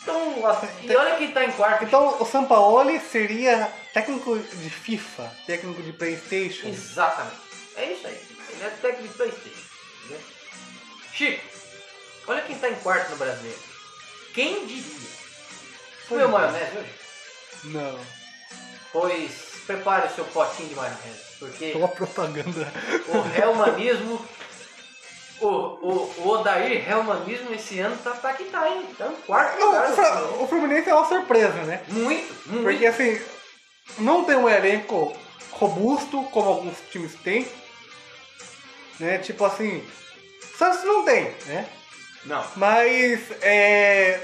[0.02, 1.84] Então, a- e olha quem tá em quarto.
[1.84, 6.66] então o Sampaoli seria técnico de FIFA, técnico de Playstation.
[6.68, 7.36] Exatamente.
[7.76, 8.20] É isso aí.
[8.50, 9.53] Ele é técnico de Playstation.
[11.14, 11.42] Chico,
[12.26, 13.58] olha quem tá em quarto no brasileiro.
[14.34, 15.08] Quem diria?
[16.08, 16.94] Comeu maionese hoje?
[17.64, 17.98] Não,
[18.92, 19.32] Pois
[19.66, 21.24] prepare o seu potinho de maionese.
[21.38, 22.72] Porque uma propaganda.
[23.08, 24.28] o Helmanismo,
[25.40, 28.86] o, o, o Odair Helmanismo esse ano tá, tá que tá, hein?
[28.98, 29.90] Tá em quarto Não, lugar.
[29.90, 31.82] o Fra- o Fluminense é uma surpresa, né?
[31.88, 32.62] Muito, muito.
[32.64, 33.20] Porque assim,
[33.98, 35.16] não tem um elenco
[35.52, 37.48] robusto como alguns times têm.
[39.00, 39.18] Né?
[39.18, 39.84] Tipo assim,
[40.58, 41.68] Santos não tem, né?
[42.24, 44.20] Não, Mas é,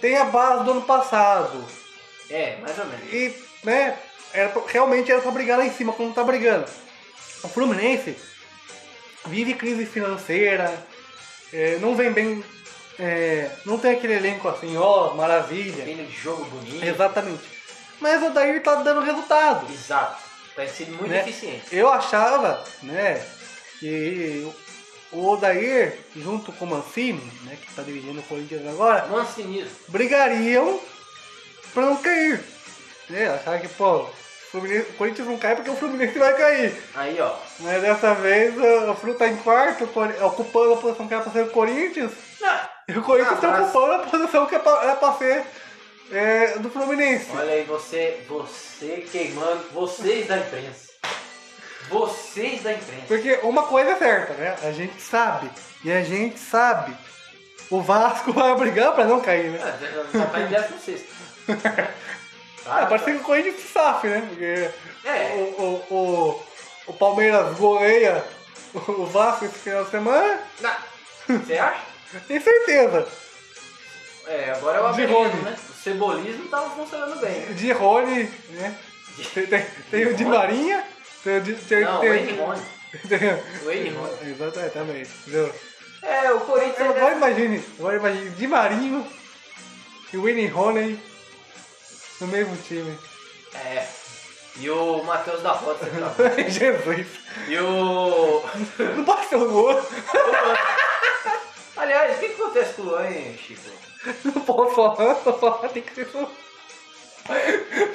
[0.00, 1.64] tem a base do ano passado.
[2.30, 3.12] é, mais ou menos.
[3.12, 3.98] E, né,
[4.32, 6.66] era pra- realmente era pra brigar lá em cima, como tá brigando.
[7.42, 8.16] O Fluminense
[9.26, 10.72] vive crise financeira,
[11.52, 12.44] é, não vem bem.
[12.98, 15.82] é, não tem aquele elenco assim, ó, maravilha.
[15.82, 16.84] Aquele jogo bonito.
[16.84, 17.42] Exatamente.
[18.00, 19.70] Mas o Dair tá dando resultado.
[19.72, 20.22] Exato.
[20.56, 21.20] Tá sendo muito né?
[21.20, 21.64] eficiente.
[21.70, 23.22] Eu achava, né,
[23.78, 24.50] que
[25.12, 29.70] o Odair, junto com o Mancini, né, que tá dirigindo o Corinthians agora, Mancinismo.
[29.88, 30.80] brigariam
[31.74, 32.42] pra não cair.
[33.10, 33.28] Né?
[33.28, 34.06] Achava que, pô,
[34.54, 36.74] o Corinthians não cai porque o Fluminense vai cair.
[36.94, 37.34] Aí, ó.
[37.60, 39.84] Mas dessa vez o Flu tá em quarto,
[40.24, 42.60] ocupando a posição que era pra ser o Corinthians, Não.
[42.88, 43.64] e o Corinthians tá Abraço.
[43.78, 45.44] ocupando a posição que é era pra ser
[46.10, 47.26] é, do Fluminense.
[47.34, 50.91] Olha aí, você, você queimando, vocês da imprensa.
[51.88, 53.04] Vocês da imprensa.
[53.08, 54.56] Porque uma coisa é certa, né?
[54.62, 55.50] A gente sabe,
[55.84, 56.96] e a gente sabe,
[57.70, 59.60] o Vasco vai brigar pra não cair, né?
[59.62, 59.78] Ah,
[60.18, 61.04] já- tá em 16.
[62.64, 64.24] Ah, parece que o Corinthians se safe, né?
[64.28, 64.70] Porque
[65.04, 65.32] É.
[65.34, 66.42] o, o, o,
[66.86, 68.24] o Palmeiras goleia
[68.72, 71.40] o Vasco esse final de semana, Não.
[71.40, 71.80] Você acha?
[72.28, 73.08] tem certeza.
[74.28, 75.56] É, agora é o De abelismo, né?
[75.70, 77.52] O cebolismo tava funcionando bem.
[77.52, 78.76] De Rony, né?
[79.34, 80.24] Tem, tem, tem o de?
[80.24, 80.84] Marinha,
[81.22, 81.40] tem.
[81.42, 83.96] Tem, Não, tem, Wayne O Wayne.
[84.22, 85.02] Exatamente, também.
[85.02, 85.54] Entendeu?
[86.02, 86.78] É, o Corinthians...
[86.78, 89.06] Eu Agora imagine, agora imagine Di Marinho
[90.12, 91.00] e o Winnie Honey
[92.20, 92.98] no mesmo time.
[93.54, 93.86] É.
[94.56, 96.14] E o Matheus da Rota central.
[96.48, 97.06] Jesus.
[97.48, 98.42] E o...
[98.96, 99.82] Não pode ser o Luan.
[101.76, 103.70] Aliás, o que, acontece com o Luan, hein, Chico?
[104.24, 106.04] Não posso falar, eu falar tem que.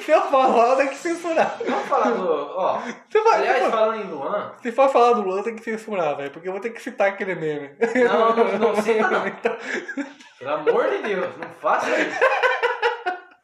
[0.05, 1.57] Se eu falar, tem que censurar.
[1.65, 2.29] Vamos falar do...
[2.57, 4.53] Ó, Você vai, aliás, for, falando em Luan...
[4.61, 6.31] se for falar do Luan, tem que censurar, velho.
[6.31, 7.75] Porque eu vou ter que citar aquele meme.
[8.07, 9.23] Não, não, não cita não.
[10.39, 12.19] Pelo amor de Deus, não faça isso.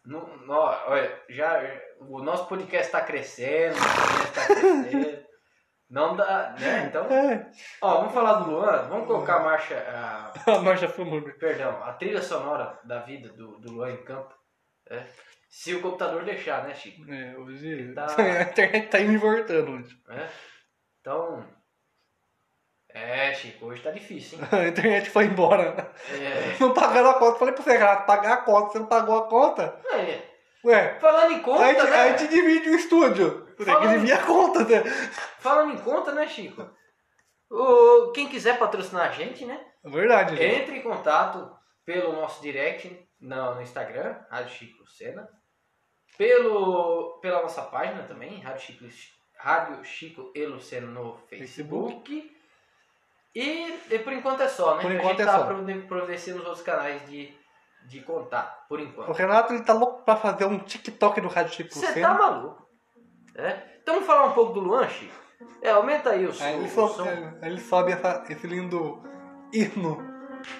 [0.05, 0.55] Não, não,
[0.87, 1.61] olha, já,
[2.01, 5.23] o nosso podcast está crescendo, o podcast está crescendo.
[5.89, 6.85] Não dá, né?
[6.87, 7.49] Então, é,
[7.81, 11.31] ó, vamos falar do Luan, vamos colocar a marcha, a, a marcha fumando.
[11.37, 14.33] perdão, a trilha sonora da vida do, do Luan em campo.
[14.89, 15.07] né?
[15.55, 17.05] Se o computador deixar, né, Chico?
[17.07, 18.07] É, hoje Tá.
[18.17, 19.95] a internet tá indo e voltando hoje.
[20.07, 20.27] Né?
[20.99, 21.45] Então,
[22.89, 24.47] é, Chico, hoje tá difícil, hein?
[24.51, 25.93] A internet foi embora.
[26.09, 27.37] É, Não pagaram a conta.
[27.37, 28.71] Falei pra você, Renato, pagar a conta.
[28.71, 29.79] Você não pagou a conta?
[29.91, 30.23] é,
[30.65, 31.95] Ué, falando em conta, a gente, né?
[31.97, 33.47] a gente divide o estúdio.
[33.55, 34.83] Você tem que dividir a conta, né?
[35.37, 36.67] Falando em conta, né, Chico?
[37.51, 39.63] O, quem quiser patrocinar a gente, né?
[39.85, 40.43] É verdade.
[40.43, 45.29] Entre em contato pelo nosso direct no, no Instagram, Rádio Chico Lucena.
[46.17, 48.85] Pelo, pela nossa página também, Rádio Chico,
[49.37, 52.31] Rádio Chico e Lucena no Facebook.
[53.35, 54.81] E, e por enquanto é só, né?
[54.83, 55.45] Por a enquanto gente é tá só.
[55.45, 57.35] providen- providenciando os outros canais de,
[57.87, 59.11] de contato, por O enquanto.
[59.11, 62.63] Renato ele tá louco pra fazer um TikTok do Rádio Chico Você tá maluco?
[63.35, 63.77] É?
[63.81, 65.13] Então vamos falar um pouco do Luan, Chico?
[65.63, 66.43] É, aumenta aí o som.
[66.43, 67.05] Aí ele, o so- som.
[67.41, 69.01] ele sobe essa- esse lindo
[69.51, 69.97] hino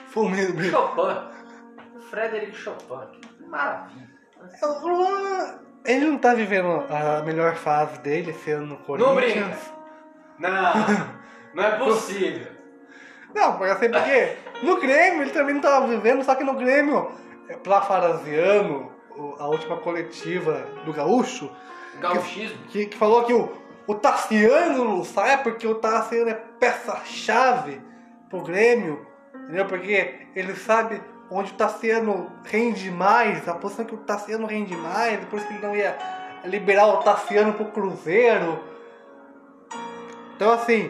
[0.07, 0.71] fúnebre.
[0.71, 2.01] Chopin.
[2.09, 3.19] Frederic Chopin.
[3.37, 4.12] Que maravilha.
[4.61, 9.41] O Luan, ele não tá vivendo a melhor fase dele, sendo no Não brinca.
[9.41, 9.73] Corinthians.
[10.39, 10.73] Não,
[11.53, 12.47] não é possível.
[13.33, 17.11] Não, porque assim, porque no Grêmio ele também não tava vivendo, só que no Grêmio,
[17.49, 21.49] é, parafraseando o- a última coletiva do Gaúcho,
[21.99, 22.57] Gauchismo.
[22.67, 23.51] que, que falou que o,
[23.87, 27.81] o Tassiano não sai porque o Tassiano é peça-chave
[28.29, 29.65] pro Grêmio, entendeu?
[29.65, 31.01] Porque ele sabe
[31.33, 35.53] onde o Tassiano rende mais, a posição que o Tassiano rende mais, por isso que
[35.53, 35.97] ele não ia
[36.45, 38.59] liberar o Tassiano pro Cruzeiro.
[40.35, 40.89] Então assim.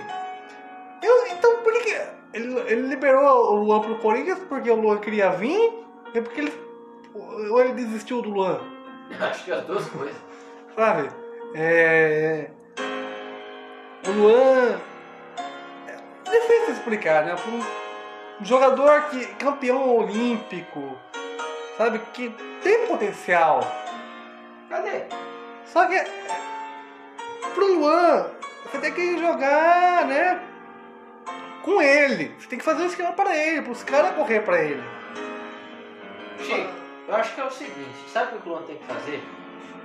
[1.01, 1.95] eu- então por que.
[2.33, 5.73] ele, ele liberou o Luan pro Corinthians porque o Luan queria vir?
[6.13, 6.63] É porque ele.
[7.13, 8.59] Ou ele desistiu do Luan?
[9.19, 10.15] Acho que as duas coisas.
[10.75, 11.09] Sabe?
[11.55, 12.49] É.
[14.07, 14.79] O Luan.
[15.87, 17.35] É difícil explicar, né?
[18.39, 19.25] Um jogador que.
[19.35, 20.97] campeão olímpico,
[21.77, 21.99] sabe?
[22.13, 22.29] Que
[22.61, 23.61] tem potencial.
[24.69, 25.03] Cadê?
[25.65, 26.03] Só que.
[27.53, 28.31] Pro Luan,
[28.65, 30.41] você tem que jogar, né?
[31.61, 32.35] Com ele.
[32.39, 34.83] Você tem que fazer um esquema para ele, pros caras correr pra ele.
[36.39, 36.73] Chico,
[37.07, 39.23] eu acho que é o seguinte, sabe o que o Luan tem que fazer?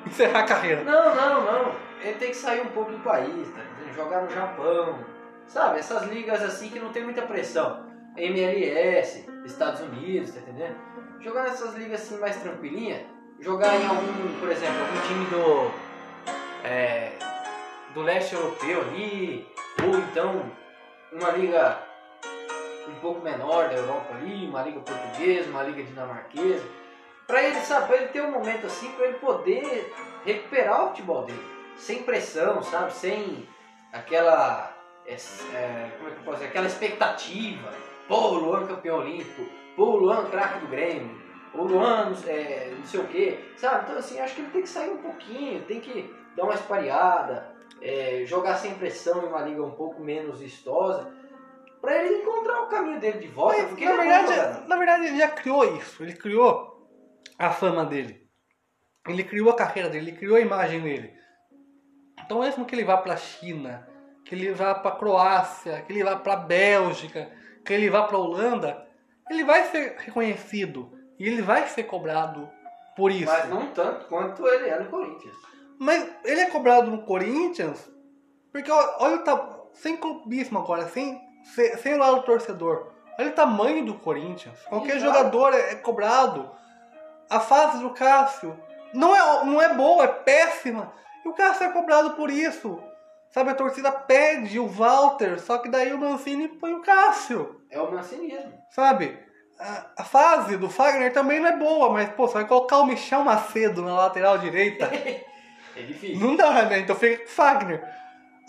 [0.07, 0.83] Encerrar a carreira.
[0.83, 1.75] Não, não, não.
[2.03, 3.63] Ele tem que sair um pouco do país, tá?
[3.99, 4.99] jogar no Japão.
[5.47, 7.88] Sabe, essas ligas assim que não tem muita pressão.
[8.19, 10.77] MLS, Estados Unidos, tá entendendo?
[11.21, 13.07] Jogar nessas ligas assim mais tranquilinha.
[13.41, 15.71] Jogar em algum, por exemplo, algum time do.
[16.67, 17.13] é,
[17.95, 19.47] do leste europeu ali.
[19.83, 20.51] Ou então
[21.13, 21.81] uma liga
[22.89, 26.65] um pouco menor da Europa ali, uma liga portuguesa, uma liga dinamarquesa.
[27.27, 29.93] Pra ele, sabe, pra ele ter um momento assim, pra ele poder
[30.25, 31.43] recuperar o futebol dele.
[31.77, 32.93] Sem pressão, sabe?
[32.93, 33.49] Sem
[33.93, 34.75] aquela.
[35.07, 36.49] é, é, como é que eu posso dizer?
[36.49, 37.88] Aquela expectativa.
[38.09, 39.43] Pô, o Luan campeão olímpico.
[39.77, 41.17] Pô, o Luan craque do Grêmio.
[41.55, 43.39] O Luan é, não sei o quê.
[43.57, 43.85] Sabe?
[43.85, 47.55] Então assim, acho que ele tem que sair um pouquinho, tem que dar uma espalhada,
[47.83, 51.13] é, jogar sem pressão em uma liga um pouco menos vistosa.
[51.81, 53.59] Pra ele encontrar o caminho dele de volta.
[53.59, 54.27] Mas, porque na, é bom jogador.
[54.27, 56.03] verdade, na verdade, ele já criou isso.
[56.03, 56.89] Ele criou
[57.39, 58.27] a fama dele.
[59.07, 61.13] Ele criou a carreira dele, ele criou a imagem dele.
[62.25, 63.89] Então, mesmo que ele vá pra China,
[64.25, 67.31] que ele vá pra Croácia, que ele vá pra Bélgica,
[67.69, 68.89] que ele vá pra Holanda,
[69.29, 72.49] ele vai ser reconhecido e ele vai ser cobrado
[72.97, 73.27] por isso.
[73.27, 75.37] Mas não tanto quanto ele é no Corinthians.
[75.79, 77.87] Mas ele é cobrado no Corinthians
[78.51, 79.59] porque olha o ta...
[79.75, 81.21] sem clubismo agora, sem,
[81.55, 82.91] sem, sem o lado do torcedor.
[83.19, 84.59] Olha o tamanho do Corinthians.
[84.63, 85.13] Qualquer Exato.
[85.13, 86.51] jogador é, é cobrado.
[87.29, 88.59] A fase do Cássio
[88.95, 90.91] não é, não é boa, é péssima.
[91.23, 92.83] E o Cássio é cobrado por isso.
[93.31, 97.61] Sabe, a torcida pede o Walter, só que daí o Mancini põe o Cássio.
[97.71, 98.53] É o mancinismo.
[98.71, 99.19] Sabe?
[99.59, 102.87] A, a fase do Fagner também não é boa, mas pô, você vai colocar o
[102.87, 104.91] Michel Macedo na lateral direita.
[105.77, 106.19] É difícil.
[106.19, 106.81] Não dá, né?
[106.81, 107.89] Então fica com o Fagner.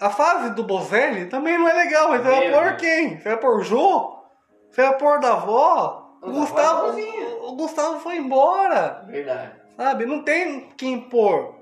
[0.02, 3.20] A fase do Bozelli também não é legal, mas você vai pôr quem?
[3.20, 4.18] Você vai pôr o Jô?
[4.72, 6.18] Você vai pôr o Davó?
[6.24, 6.98] O é Gustavo,
[7.44, 9.52] o Gustavo foi embora, Verdade.
[9.78, 10.06] sabe?
[10.08, 11.59] Não tem quem pôr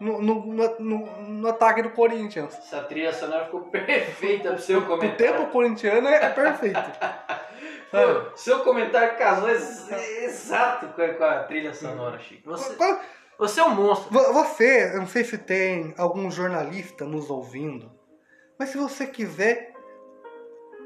[0.00, 0.44] no, no,
[0.78, 2.54] no, no- ataque do Corinthians.
[2.56, 5.16] Essa trilha sonora ficou perfeita pro seu O comentário.
[5.16, 6.78] tempo corintiano é, é perfeito.
[7.90, 9.90] Pô, seu comentário casou ex-
[10.22, 12.50] exato com a, trilha sonora, Chico.
[12.50, 12.76] Você,
[13.38, 14.12] você é um monstro.
[14.12, 17.90] Vo- Você, eu não sei se tem algum jornalista nos ouvindo,
[18.58, 19.72] mas se você quiser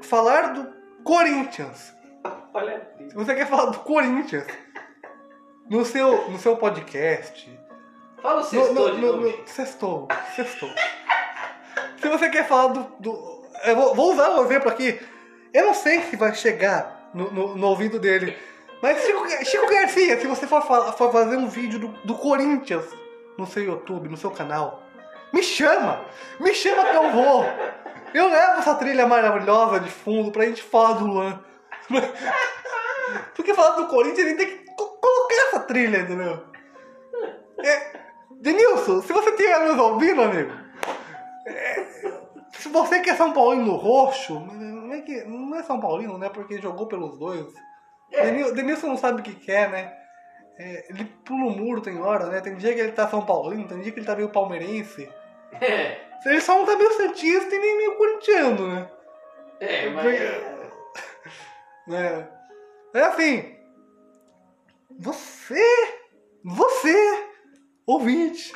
[0.03, 0.71] falar do
[1.03, 1.93] Corinthians,
[2.53, 3.11] Olha a trilha.
[3.15, 4.45] você quer falar do Corinthians
[5.69, 7.49] no seu, no seu podcast,
[8.21, 9.27] Fala o no, sexto no, de no, novo.
[9.37, 10.69] no, sextou, sextou.
[12.01, 12.83] Se você quer falar do.
[12.99, 14.99] do- eu vou, vou usar um exemplo aqui.
[15.53, 18.37] Eu não sei se vai chegar no, no, no ouvido dele.
[18.81, 22.85] Mas Chico, Chico Garcia, se você for, for fazer um vídeo do, do Corinthians
[23.37, 24.81] no seu YouTube, no seu canal,
[25.31, 26.03] me chama!
[26.39, 27.45] Me chama que eu vou!
[28.13, 31.39] Eu levo essa trilha maravilhosa de fundo pra gente falar do Luan.
[33.35, 36.43] Porque falar do Corinthians, ele tem que co- colocar essa trilha, entendeu?
[37.63, 38.00] É,
[38.41, 40.51] Denilson, se você estiver nos ouvindo, amigo,
[41.45, 41.85] é,
[42.53, 46.17] se você que é São Paulino no roxo, não é, que, não é São Paulino,
[46.17, 46.29] né?
[46.29, 47.45] Porque jogou pelos dois.
[48.09, 49.93] Denil- Denilson não sabe o que quer, né?
[50.57, 52.41] É, ele pula o muro, tem hora, né?
[52.41, 55.09] Tem dia que ele tá São Paulino, tem dia que ele tá meio palmeirense.
[55.59, 58.89] É, Ele só não tá meio santista e nem meio corintiano, né?
[59.59, 60.19] é, mas.
[61.89, 62.27] É,
[62.93, 63.55] é assim.
[64.99, 65.63] Você,
[66.43, 67.29] você,
[67.85, 68.53] ouvinte,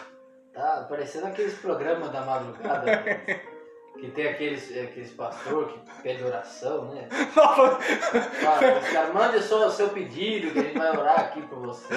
[0.53, 2.85] Tá parecendo aqueles programas da madrugada.
[2.85, 3.41] né?
[3.99, 7.07] que tem aqueles, aqueles pastor que pede oração, né?
[7.33, 11.59] Fala, os caras, mande só o seu pedido, que a gente vai orar aqui por
[11.59, 11.93] você.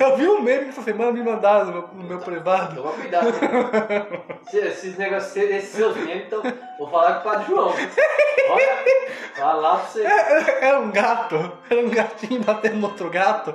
[0.00, 2.76] eu vi um meme essa semana me mandaram no meu, no meu privado.
[2.76, 3.26] Toma cuidado.
[3.30, 4.36] né?
[4.50, 6.42] Se- Esses negócios, esses seus memes, então,
[6.78, 7.74] vou falar com o Padre João.
[8.48, 8.84] Olha,
[9.34, 10.04] fala lá pra você.
[10.60, 13.54] Era um gato, era um gatinho batendo no outro gato,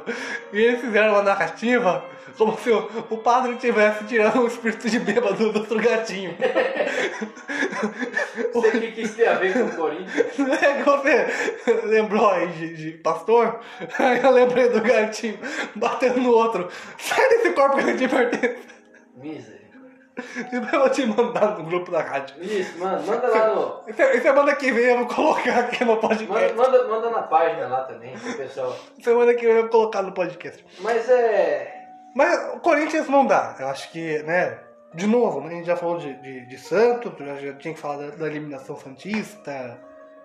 [0.51, 2.03] e eles fizeram uma narrativa
[2.37, 6.35] como se o, o padre estivesse tirando o espírito de bêbado do outro gatinho.
[8.53, 10.27] Não sei o que que isso tem a ver com o Corinthians.
[10.61, 11.27] É que você
[11.85, 13.59] lembrou aí de, de pastor?
[13.99, 15.39] Aí eu lembrei do gatinho
[15.75, 16.69] batendo no outro.
[16.97, 18.59] Sai desse corpo que a gente pertence.
[19.15, 19.60] Misericórdia.
[20.51, 22.35] Depois eu vou te mandar no grupo da rádio.
[22.43, 23.81] Isso, mano, manda lá no.
[23.87, 26.53] Esse- Semana que vem eu vou colocar aqui no Manda, podcast.
[26.55, 28.75] manda, manda na página lá também, pro pessoal.
[29.01, 30.65] Semana que vem eu vou colocar no podcast.
[30.79, 31.73] Mas é.
[32.15, 33.55] Mas o Corinthians não dá.
[33.59, 34.59] Eu acho que, né?
[34.93, 37.79] De novo, né, a gente já falou de, de, de Santos, já, já tinha que
[37.79, 39.79] falar da, da eliminação Santista,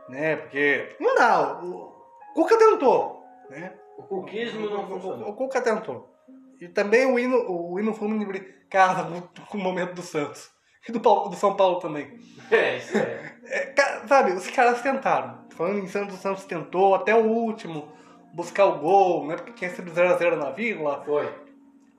[0.08, 0.34] né?
[0.36, 1.60] Porque não dá.
[1.62, 1.92] O,
[2.30, 3.72] o Cuca tentou, né?
[3.96, 5.28] O cuquismo não O, funcionou.
[5.30, 6.15] o Cuca tentou.
[6.60, 10.50] E também o hino, o hino fúnebre casa com, com o momento do Santos.
[10.88, 12.18] E do, Paulo- do São Paulo também.
[12.50, 13.36] É, isso é.
[13.44, 13.74] É,
[14.06, 15.44] sabe, os caras tentaram.
[15.56, 17.88] Falando em Santos, o Santos tentou até o último
[18.32, 19.36] buscar o gol, né?
[19.36, 21.02] Porque tinha sido 0x0 na vírgula.
[21.04, 21.28] Foi.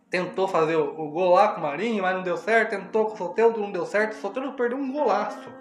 [0.10, 2.70] Tentou fazer o, o gol lá com o Marinho, mas não deu certo.
[2.72, 4.14] Tentou com o Soteldo, não deu certo.
[4.14, 5.52] O Soteldo perdeu um golaço.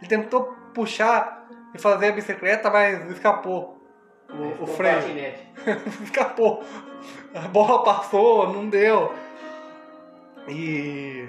[0.00, 3.79] Ele tentou puxar e fazer a bicicleta, mas escapou.
[4.32, 4.96] O, o freio.
[4.96, 5.48] patinete.
[6.04, 6.62] escapou.
[7.34, 9.12] A bola passou, não deu.
[10.48, 11.28] E.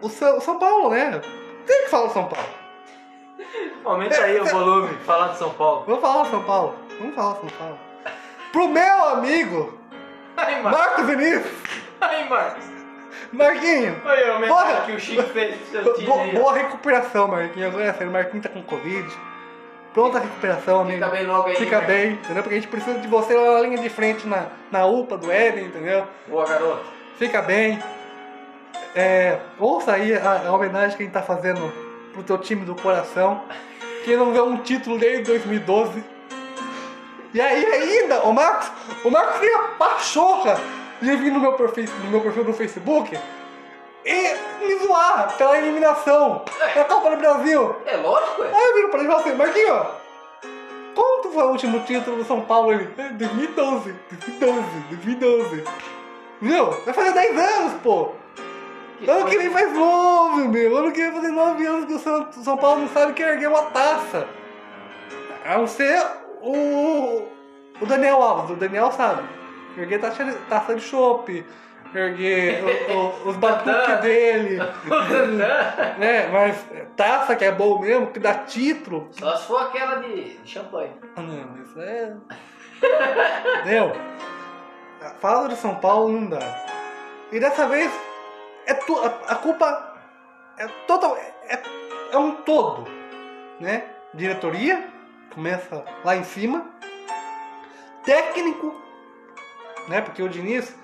[0.00, 1.20] O São, o São Paulo, né?
[1.66, 2.48] Tem que falar do São Paulo.
[3.84, 5.84] Aumenta aí o volume, falar de São Paulo.
[5.86, 6.74] Vamos falar do São Paulo.
[6.98, 7.78] Vamos falar do São Paulo.
[8.52, 9.78] Pro meu amigo,
[10.36, 10.80] Ai, Marcos.
[10.80, 11.52] Marcos Vinícius.
[12.00, 12.64] Ai, Marcos.
[13.32, 14.00] Marquinho.
[14.50, 16.36] Olha que o Chico fez seu time Bo- aí.
[16.36, 16.40] ó.
[16.40, 17.68] boa recuperação, Marquinhos.
[17.68, 19.08] Agora é sério, Marquinhos tá com Covid.
[19.94, 21.04] Pronta a recuperação, amigo.
[21.04, 21.54] Fica bem logo aí.
[21.54, 21.86] Fica né?
[21.86, 22.42] bem, entendeu?
[22.42, 25.30] Porque a gente precisa de você lá na linha de frente na, na UPA do
[25.30, 26.04] Éden, entendeu?
[26.26, 26.84] Boa, garoto.
[27.16, 27.80] Fica bem.
[28.92, 31.72] É, ouça aí a, a homenagem que a gente tá fazendo
[32.12, 33.44] pro teu time do coração.
[34.04, 36.02] Que não ganhou um título desde 2012.
[37.32, 38.70] E aí ainda, o Marcos,
[39.04, 40.60] o Marcos tem a pachorra
[41.00, 43.16] de vir no meu perfil, no meu perfil do Facebook
[44.04, 46.44] e me zoar pela eliminação
[46.74, 47.76] da Copa do Brasil.
[47.86, 48.48] É lógico, é.
[48.54, 49.86] Aí eu viro pra ele e falo assim, Marquinhos,
[50.94, 52.72] quando foi o último título do São Paulo?
[52.72, 55.64] Ele, "É, 2012, 2012, 2012.
[56.40, 56.70] Viu?
[56.70, 58.10] Vai fazer 10 anos, pô.
[58.98, 60.76] Que Ano que vem faz 9, meu.
[60.76, 63.48] Ano que vem fazer 9 anos que o São, São Paulo não sabe que erguer
[63.48, 64.28] uma taça.
[65.44, 66.00] A não ser
[66.40, 67.22] o,
[67.80, 68.50] o Daniel Alves.
[68.50, 69.22] O Daniel sabe.
[69.76, 71.44] Erguer taça, de- taça de chopp.
[71.94, 74.58] O- o- os batuques dele.
[75.98, 76.28] né?
[76.32, 76.64] Mas
[76.96, 79.08] taça que é bom mesmo, que dá título.
[79.12, 80.92] Só se for aquela de, de champanhe.
[81.16, 82.14] Não, isso é.
[83.60, 83.92] Entendeu?
[85.20, 86.66] Fala de São Paulo não dá.
[87.30, 87.92] E dessa vez
[88.66, 89.96] é tu, a, a culpa
[90.58, 91.16] é total.
[91.48, 91.62] É,
[92.12, 92.84] é um todo.
[93.60, 93.84] Né?
[94.12, 94.84] Diretoria,
[95.32, 96.66] começa lá em cima.
[98.04, 98.74] Técnico,
[99.88, 100.00] né?
[100.00, 100.74] Porque o Diniz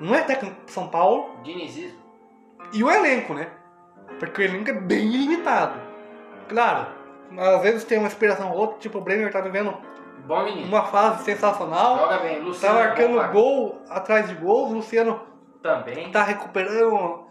[0.00, 1.30] não é técnico São Paulo.
[1.42, 1.98] Dinizismo.
[2.72, 3.50] E o elenco, né?
[4.18, 5.80] Porque o elenco é bem limitado.
[6.48, 6.86] Claro,
[7.36, 9.74] às vezes tem uma inspiração ou outra, tipo o Bremer tá vivendo
[10.26, 10.66] Bom menino.
[10.66, 11.98] uma fase sensacional.
[11.98, 12.38] Joga bem.
[12.38, 12.78] Tá Luciano.
[12.78, 14.68] marcando bom, gol atrás de gol.
[14.68, 15.20] O Luciano
[15.62, 16.10] Também.
[16.10, 17.26] tá recuperando.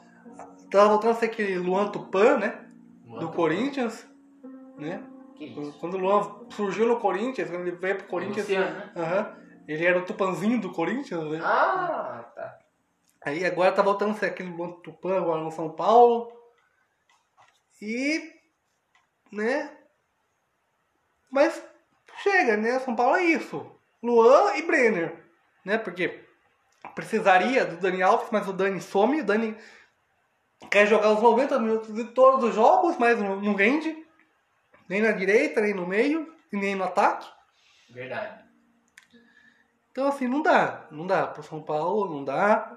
[0.72, 2.60] Tá voltando a ser aquele Luan Tupan, né?
[3.06, 4.08] Do Muito Corinthians.
[4.78, 5.02] Né?
[5.80, 8.48] Quando o Luan surgiu no Corinthians, quando ele veio pro Corinthians.
[8.48, 8.92] Luciano, né?
[8.96, 9.36] aham,
[9.68, 11.40] ele era o Tupanzinho do Corinthians, né?
[11.44, 12.60] Ah, tá.
[13.26, 16.32] Aí agora tá voltando a ser aquele Luan Tupan agora no São Paulo.
[17.82, 18.34] E.
[19.32, 19.78] né?
[21.30, 21.62] Mas
[22.24, 22.80] chega, né?
[22.80, 23.70] São Paulo é isso.
[24.02, 25.24] Luan e Brenner.
[25.66, 25.78] Né?
[25.78, 26.24] Porque
[26.96, 29.20] precisaria do Dani Alves, mas o Dani some.
[29.20, 29.58] O Dani
[30.72, 34.06] quer jogar os 90 minutos de todos os jogos, mas não, não rende.
[34.88, 37.28] Nem na direita, nem no meio, e nem no ataque.
[37.90, 38.47] Verdade.
[39.98, 40.86] Então assim, não dá.
[40.92, 41.26] Não dá.
[41.26, 42.72] Pro São Paulo, não dá.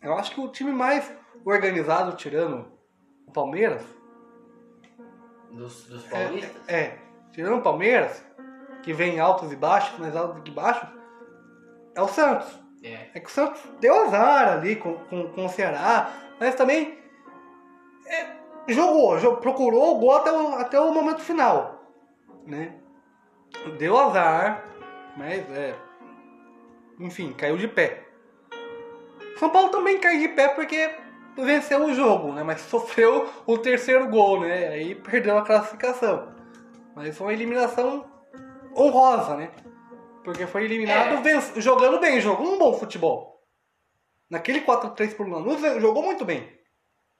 [0.00, 1.12] Eu acho que o time mais
[1.44, 2.72] organizado, tirando
[3.26, 3.82] o Palmeiras,
[5.50, 6.68] Dos, dos é, paulistas?
[6.68, 6.98] é,
[7.32, 8.24] tirando o Palmeiras,
[8.82, 10.88] que vem altos e baixos, mais altos que baixos,
[11.94, 12.58] é o Santos.
[12.82, 13.10] É.
[13.14, 16.10] É que o Santos deu azar ali com, com, com o Ceará,
[16.40, 16.98] mas também
[18.06, 18.36] é,
[18.72, 21.92] jogou, jogou, procurou o gol até o, até o momento final.
[22.46, 22.74] Né?
[23.78, 24.64] Deu azar,
[25.14, 25.85] mas é.
[26.98, 28.04] Enfim, caiu de pé.
[29.38, 30.90] São Paulo também caiu de pé porque
[31.36, 32.42] venceu o jogo, né?
[32.42, 34.68] Mas sofreu o terceiro gol, né?
[34.68, 36.34] Aí perdeu a classificação.
[36.94, 38.10] Mas foi uma eliminação
[38.74, 39.50] honrosa, né?
[40.24, 41.60] Porque foi eliminado É.
[41.60, 43.36] jogando bem, jogou um bom futebol.
[44.28, 46.52] Naquele 4-3 por Lanús, jogou muito bem.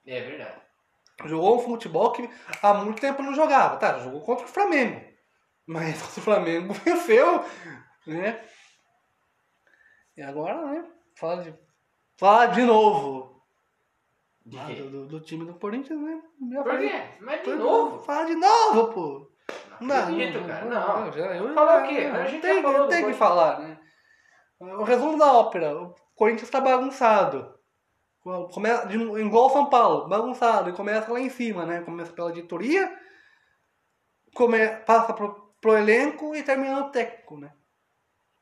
[0.07, 0.61] É verdade.
[1.27, 2.29] Jogou um futebol que
[2.62, 3.77] há muito tempo não jogava.
[3.77, 5.01] Tá, jogou contra o Flamengo.
[5.66, 7.45] Mas o Flamengo venceu,
[8.07, 8.41] né?
[10.17, 10.85] E agora, né?
[11.14, 11.55] Fala de,
[12.19, 13.43] fala de novo
[14.45, 16.23] De ah, do, do- do time do Corinthians, né?
[16.53, 16.93] Já Por quê?
[17.21, 17.99] Mas de novo?
[18.05, 19.31] Fala de novo, pô.
[19.81, 20.64] Não Não, acredito, não, cara.
[20.64, 21.07] não, Não.
[21.07, 21.99] eu já- eu Falar o quê?
[21.99, 23.79] A gente tem, já falou do tem que falar, né?
[24.61, 25.77] O resumo da ópera.
[25.77, 27.55] O Corinthians tá bagunçado.
[28.53, 31.83] Começa, de, igual São Paulo, bagunçado, e começa lá em cima, né?
[31.83, 32.93] Começa pela diretoria,
[34.35, 37.53] come, passa pro, pro elenco e termina no técnico, né?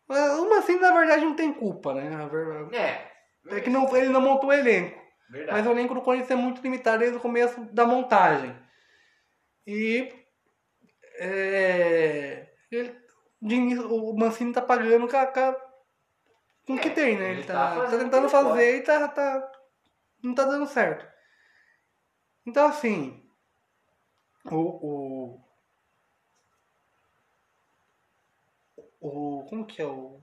[0.08, 2.10] Uma assim, na verdade, não tem culpa, né?
[2.72, 3.10] É.
[3.56, 5.02] É que não, ele não montou o elenco.
[5.30, 5.58] Verdade.
[5.58, 8.54] Mas o elenco do Corinthians é muito limitado desde o começo da montagem.
[9.66, 10.12] E
[11.18, 12.96] é, ele-
[13.88, 15.56] o Mancini tá pagando com,
[16.66, 17.30] com, o que É, tem, né?
[17.30, 19.52] ele Ele tá tá, tá tentando o fazer e tá, tá-
[20.22, 21.06] não tá dando certo.
[22.46, 23.22] Então assim,
[24.50, 25.43] o, o,
[29.04, 30.18] o como que é o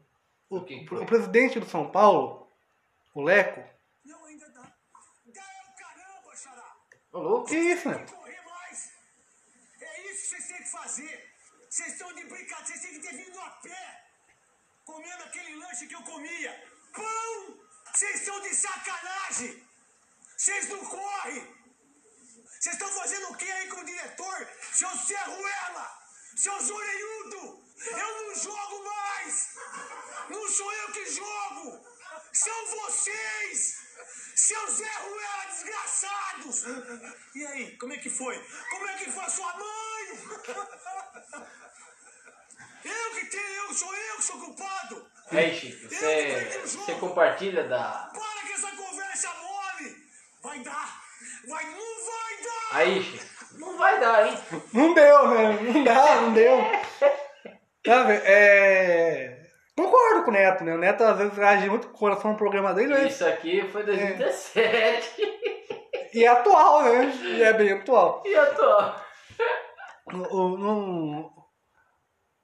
[0.50, 2.52] o, O o presidente do São Paulo,
[3.14, 3.64] o Leco,
[4.04, 4.62] Não, ainda dá.
[5.28, 6.76] Dá é o caramba, Xará.
[7.14, 7.48] Ô, louco.
[7.48, 8.06] que isso, né?
[8.06, 8.92] Correr mais.
[9.80, 11.32] É isso que vocês têm que fazer.
[11.70, 12.66] Vocês estão de brincadeira.
[12.66, 14.04] Vocês têm que ter vindo a pé.
[14.84, 16.52] Comendo aquele lanche que eu comia.
[16.94, 17.60] Pão!
[17.94, 19.64] Vocês estão de sacanagem.
[20.36, 21.48] Vocês não correm.
[22.60, 24.48] Vocês estão fazendo o que aí com o diretor?
[24.74, 25.98] Seu Serruela!
[26.36, 27.71] Seu Zoreiudo!
[27.86, 29.50] Eu não jogo mais!
[30.30, 31.86] Não sou eu que jogo!
[32.34, 33.82] São vocês!
[34.36, 36.64] Seus Zé Ruela desgraçados!
[37.36, 38.38] E aí, como é que foi?
[38.70, 40.20] Como é que foi a sua mãe?
[42.84, 45.12] Eu que tenho, eu sou eu que sou culpado!
[45.32, 48.10] Aí, Chico, você, você compartilha da.
[48.14, 50.08] Para com essa conversa mole!
[50.42, 51.04] Vai dar!
[51.48, 52.78] Vai, não vai dar!
[52.78, 53.32] Aí, Chico.
[53.54, 54.38] Não vai dar, hein?
[54.74, 55.60] Não deu, né?
[55.62, 56.58] Não dá, não deu.
[57.86, 59.42] Sabe, é...
[59.76, 60.74] Concordo com o Neto, né?
[60.76, 63.14] O Neto às vezes age muito com o coração no programa dele, mas...
[63.14, 65.22] Isso aqui foi 2017.
[66.14, 67.12] e é atual, né?
[67.24, 68.22] E é bem atual.
[68.28, 68.92] E tô.
[70.14, 70.18] O,
[70.54, 71.32] o- não- o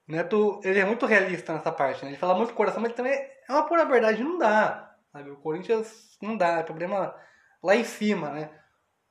[0.08, 2.12] Neto, ele é muito realista nessa parte, né?
[2.12, 4.96] Ele fala muito com o coração, mas também é uma pura verdade, não dá.
[5.12, 5.30] Sabe?
[5.32, 7.14] O Corinthians não dá, é problema
[7.62, 8.50] lá em cima, né?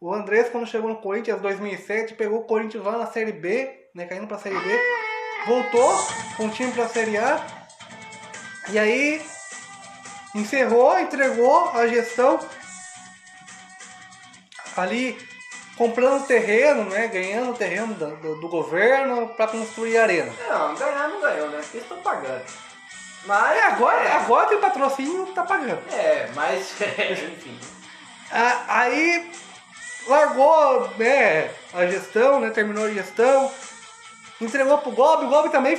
[0.00, 3.88] O Andrés, quando chegou no Corinthians em 2007, pegou o Corinthians lá na Série B,
[3.94, 4.06] né?
[4.06, 4.80] Caindo pra Série B,
[5.46, 7.40] voltou com o time pra Série A,
[8.68, 9.24] e aí
[10.34, 12.38] encerrou, entregou a gestão
[14.76, 15.16] ali
[15.76, 17.08] comprando terreno, né?
[17.08, 20.32] Ganhando terreno do, do- do governo para construir a arena.
[20.48, 21.58] Não, ganhar não ganhou, né?
[21.62, 22.42] Porque estão pagando.
[23.24, 23.56] Mas.
[23.56, 25.82] É, agora, agora tem patrocínio tá pagando.
[25.92, 26.74] É, mas.
[26.80, 27.58] Enfim.
[28.30, 29.30] Ah, aí
[30.06, 32.50] largou né, a gestão, né?
[32.50, 33.50] Terminou a gestão,
[34.40, 35.78] entregou pro Gobi, o Gobi também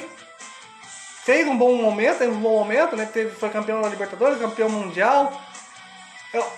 [1.24, 3.06] fez um bom momento, teve um bom momento, né?
[3.06, 5.42] Teve, foi campeão da Libertadores, campeão mundial.
[6.34, 6.52] É, o-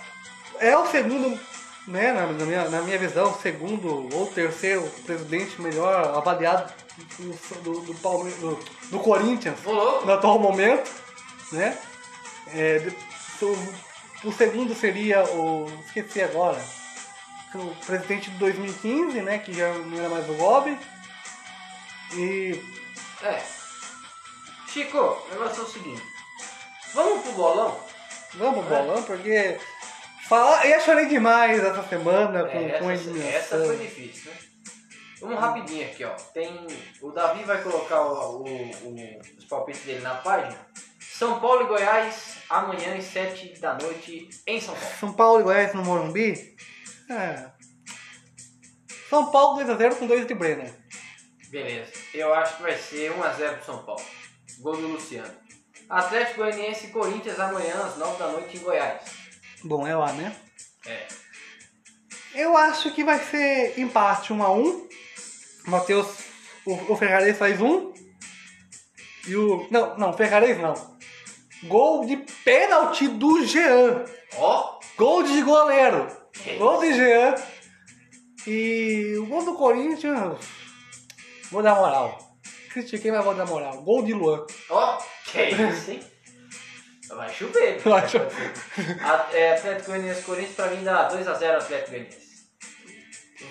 [0.59, 1.39] é o segundo,
[1.87, 6.71] né, na, na minha, na minha visão, segundo ou terceiro presidente melhor avaliado
[7.17, 8.59] do, do, do,
[8.91, 10.05] do- Corinthians louco.
[10.05, 10.89] no atual momento,
[11.51, 11.77] né?
[12.53, 12.91] É,
[13.41, 15.65] o, o segundo seria o.
[15.85, 16.59] esqueci agora.
[17.55, 19.39] O presidente de 2015, né?
[19.39, 20.77] Que já não era mais o Gobi.
[22.13, 22.59] E.
[23.23, 23.41] É.
[24.67, 26.01] Chico, o negócio é o seguinte.
[26.93, 27.79] Vamos pro bolão?
[28.35, 29.59] Vamos pro bolão, porque.
[30.27, 33.39] Fala, eu chorei demais essa semana com, É, com a essa, eliminação.
[33.39, 34.37] essa foi difícil, né?
[35.21, 36.11] Vamos rapidinho aqui, ó.
[36.33, 36.67] Tem.
[37.01, 40.55] O Davi vai colocar o, o- o- os palpites dele na página.
[41.01, 44.95] São Paulo e Goiás, amanhã às 7 da noite em São Paulo.
[44.99, 46.55] São Paulo e Goiás no Morumbi?
[47.09, 47.49] É.
[49.09, 50.73] São Paulo 2x0 com 2 de Brenner.
[51.49, 51.91] Beleza.
[52.13, 54.05] Eu acho que vai ser 1x0 pro São Paulo.
[54.59, 55.33] Gol do Luciano.
[55.89, 59.01] Atlético Goianiense e Corinthians amanhã às 9 da noite em Goiás.
[59.63, 60.35] Bom, é lá, né?
[60.85, 61.07] É.
[62.35, 64.89] Eu acho que vai ser empate 1 a 1
[65.65, 66.07] Matheus,
[66.65, 67.93] o, o Ferrarese faz um.
[69.27, 69.67] E o.
[69.69, 70.73] Não, não, Ferrarese não.
[71.63, 74.05] Gol de pênalti do Jean.
[74.35, 76.07] Ó, Gol de goleiro.
[76.33, 77.35] Que Gol de Jean.
[78.47, 80.37] E o gol do Corinthians.
[81.51, 82.17] Vou dar moral.
[82.71, 83.81] Critiquei, mas vou dar moral.
[83.81, 84.45] Gol de Luan.
[84.69, 86.03] ó, que isso, hein?
[87.09, 87.81] Vai chover.
[87.83, 88.17] Eu acho.
[88.17, 92.29] A- é, Atlético Goianiense e Corinthians pra mim dá 2x0 Atlético Goianiense.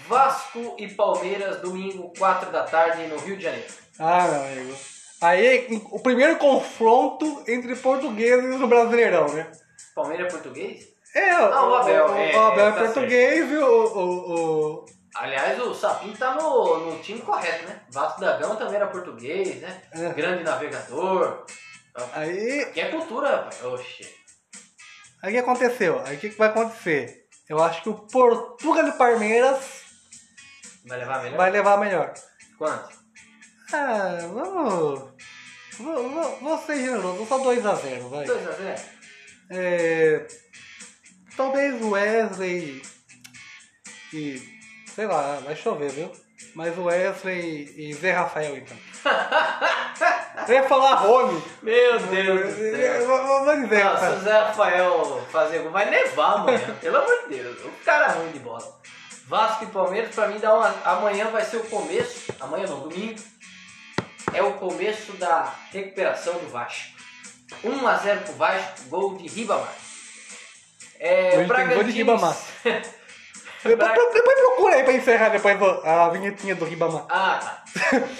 [0.06, 3.66] Vasco e Palmeiras, domingo, 4 da tarde, no Rio de Janeiro.
[3.98, 4.76] Ah, meu amigo.
[5.20, 9.50] Aí, o primeiro confronto entre portugueses no Brasileirão, né?
[9.94, 10.86] Palmeiras é português?
[11.14, 14.86] É, Ah, o Abel, O, é, o Abel é tá português e o, o, o-
[15.18, 17.80] Aliás, o Sapinho tá no, no time correto, né?
[17.90, 19.82] Vasco da Gama também era português, né?
[19.92, 20.12] É.
[20.12, 21.44] Grande navegador.
[22.12, 23.64] Aí, Que é cultura, rapaz.
[23.64, 24.14] Oxê.
[25.22, 26.00] aí o que aconteceu?
[26.04, 27.26] Aí o que, que vai acontecer?
[27.48, 29.82] Eu acho que o Portugal e Palmeiras
[30.86, 31.36] Vai levar melhor?
[31.36, 32.14] vai levar melhor.
[32.56, 32.96] Quanto?
[33.72, 35.10] Ah, vamos.
[35.78, 38.24] Vou, vou, vou ser generoso, só 2x0, vai.
[38.24, 38.80] 2x0.
[39.50, 40.26] É,
[41.36, 42.82] talvez o Wesley
[44.12, 44.57] e.
[44.98, 46.10] sei lá, vai chover, viu?
[46.56, 48.76] Mas o Wesley e Zé Rafael então.
[50.48, 51.40] Eu ia falar Rony.
[51.62, 53.06] Meu Deus do céu.
[53.06, 54.16] Vamos dizer, Nossa, Rafael.
[54.16, 57.64] o Zé Rafael fazer gol vai nevar amanhã, pelo amor de Deus.
[57.64, 58.80] O cara é ruim de bola.
[59.28, 60.74] Vasco e Palmeiras, pra mim, dá uma...
[60.84, 62.32] amanhã vai ser o começo.
[62.40, 63.20] Amanhã não, domingo.
[64.34, 66.98] É o começo da recuperação do Vasco.
[67.62, 69.72] 1x0 pro Vasco, gol de Ribamar.
[70.98, 72.36] É, Hoje tem gol de Ribamar.
[73.64, 77.06] Depois, depois procura aí pra encerrar depois a vinhetinha do Ribamar.
[77.08, 77.64] Ah, tá.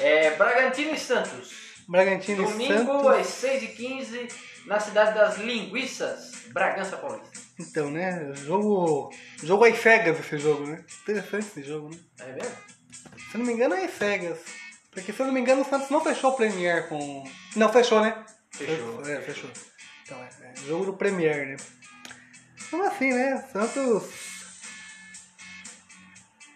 [0.01, 1.51] É, Bragantino e Santos.
[1.89, 3.21] Bragantino e Domingo Santos.
[3.21, 4.33] às 6h15
[4.67, 7.31] na cidade das Linguiças, Bragança Paulista.
[7.59, 8.33] Então, né?
[8.35, 9.11] Jogo.
[9.43, 10.85] Jogo às cegas esse jogo, né?
[11.03, 11.99] Interessante esse jogo, né?
[12.21, 12.57] É mesmo?
[13.31, 14.39] Se eu não me engano é às cegas.
[14.91, 17.25] Porque se eu não me engano o Santos não fechou o Premier com.
[17.57, 18.25] Não, fechou, né?
[18.51, 19.07] Fechou.
[19.07, 19.51] É, fechou.
[20.03, 21.57] Então, é, é jogo do Premier, né?
[22.67, 23.45] Então assim, né?
[23.53, 24.38] Santos.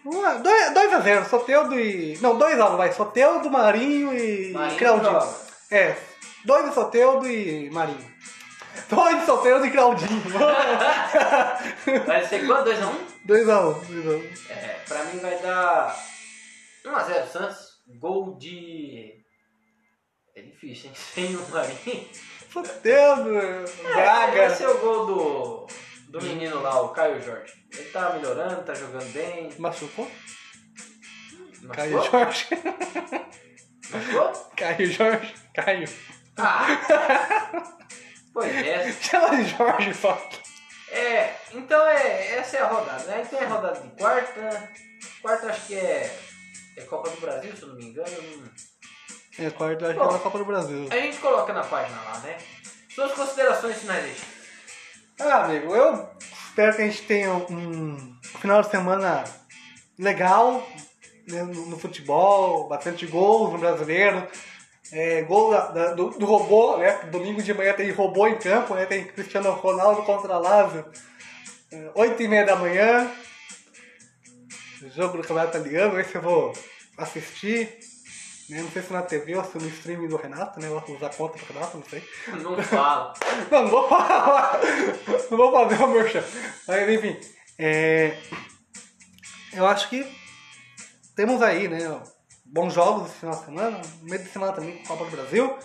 [0.05, 2.17] 2x0, Soteudo e.
[2.21, 2.91] Não, 2x1, vai.
[2.91, 5.33] Soteudo, Marinho e Marinho Claudinho.
[5.71, 5.95] É,
[6.45, 8.13] 2 de Soteudo e Marinho.
[8.89, 10.21] 2 de Soteudo e Claudinho.
[12.05, 12.69] Vai ser quanto?
[12.69, 12.95] 2x1?
[13.27, 14.49] 2x1, 2x1.
[14.49, 15.95] É, pra mim vai dar
[16.85, 17.57] 1x0 Santos.
[17.99, 19.13] Gol de.
[20.35, 20.95] É difícil, hein?
[21.13, 22.07] Sem o Marinho.
[22.51, 24.31] Soteudo, É, Braga.
[24.47, 25.67] vai ser o gol do,
[26.73, 27.53] lá, o Caio Jorge.
[27.71, 29.49] Ele tá melhorando, tá jogando bem.
[29.57, 30.09] Machucou?
[31.61, 31.75] Machucou?
[31.75, 32.47] Caio Jorge.
[33.91, 34.51] Machucou?
[34.55, 35.35] Caio Jorge.
[35.53, 35.89] Caio.
[36.37, 36.65] Ah!
[38.33, 38.91] pois é.
[38.93, 40.29] Chama de Jorge só.
[40.89, 43.15] É, então é, essa é a rodada, né?
[43.17, 44.71] Aí tem a rodada de quarta.
[45.21, 46.19] Quarta acho que é,
[46.77, 48.51] é Copa do Brasil, se eu não me engano.
[49.39, 50.09] É, quarto acho que Bom.
[50.09, 50.87] é na Copa do Brasil.
[50.91, 52.37] A gente coloca na página lá, né?
[52.93, 54.17] Suas considerações finais.
[55.19, 56.09] Ah, amigo, eu
[56.53, 57.97] espero que a gente tenha um
[58.39, 59.23] final de semana
[59.97, 60.67] legal
[61.27, 64.27] né, no, no futebol, bastante gols no brasileiro.
[64.91, 66.91] É, gol da- da- do, do robô, né?
[67.11, 68.85] Domingo de manhã tem robô em campo, né?
[68.85, 70.85] Tem Cristiano Ronaldo contra Lázaro.
[71.71, 73.09] É, Oito e meia da manhã.
[74.95, 76.53] Jogo do Campeonato Italiano, esse eu vou
[76.97, 77.79] assistir.
[78.49, 80.67] Não sei se na TV ou se no streaming do Renato, né?
[80.67, 82.03] Vou usar a conta do Renato, não sei.
[82.41, 83.13] Não fala.
[83.49, 84.59] Não, não vou falar.
[85.31, 86.23] Não vou fazer o meu chão.
[86.67, 87.19] Mas enfim.
[87.57, 88.17] é,
[89.53, 90.05] eu acho que
[91.15, 92.01] temos aí, né?
[92.45, 93.81] Bons jogos esse final de semana.
[94.01, 95.57] Meio de semana também com Copa do Brasil.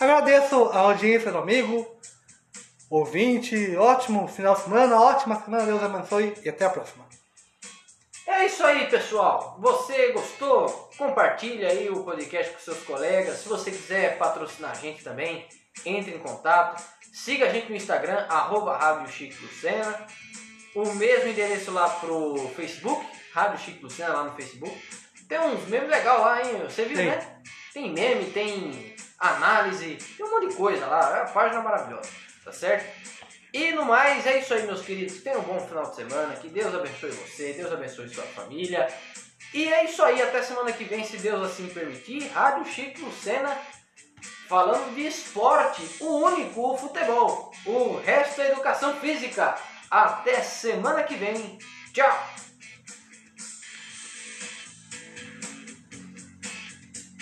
[0.00, 1.86] Agradeço a audiência do amigo,
[2.90, 3.76] ouvinte.
[3.76, 5.66] Ótimo final de semana, ótima semana.
[5.66, 7.03] Deus abençoe e até a próxima.
[8.26, 9.56] É isso aí, pessoal.
[9.60, 10.90] Você gostou?
[10.96, 13.38] Compartilha aí o podcast com seus colegas.
[13.38, 15.46] Se você quiser patrocinar a gente também,
[15.84, 16.82] entre em contato.
[17.12, 20.06] Siga a gente no Instagram, arroba Rádio Chico Lucena.
[20.74, 24.76] O mesmo endereço lá pro Facebook, Rádio Chico Lucena lá no Facebook.
[25.28, 26.62] Tem uns memes legais lá, hein?
[26.64, 27.06] Você viu, Tem.
[27.06, 27.40] né?
[27.72, 31.18] Tem meme, tem análise, tem um monte de coisa lá.
[31.18, 32.08] É uma página maravilhosa,
[32.44, 32.84] tá certo?
[33.54, 35.22] E no mais, é isso aí, meus queridos.
[35.22, 36.34] Tenham um bom final de semana.
[36.34, 38.92] Que Deus abençoe você, Deus abençoe sua família.
[39.52, 42.26] E é isso aí, até semana que vem, se Deus assim permitir.
[42.30, 43.56] Rádio Chico Lucena,
[44.48, 47.52] falando de esporte, o único, o futebol.
[47.64, 49.54] O resto é educação física.
[49.88, 51.56] Até semana que vem.
[51.92, 52.28] Tchau!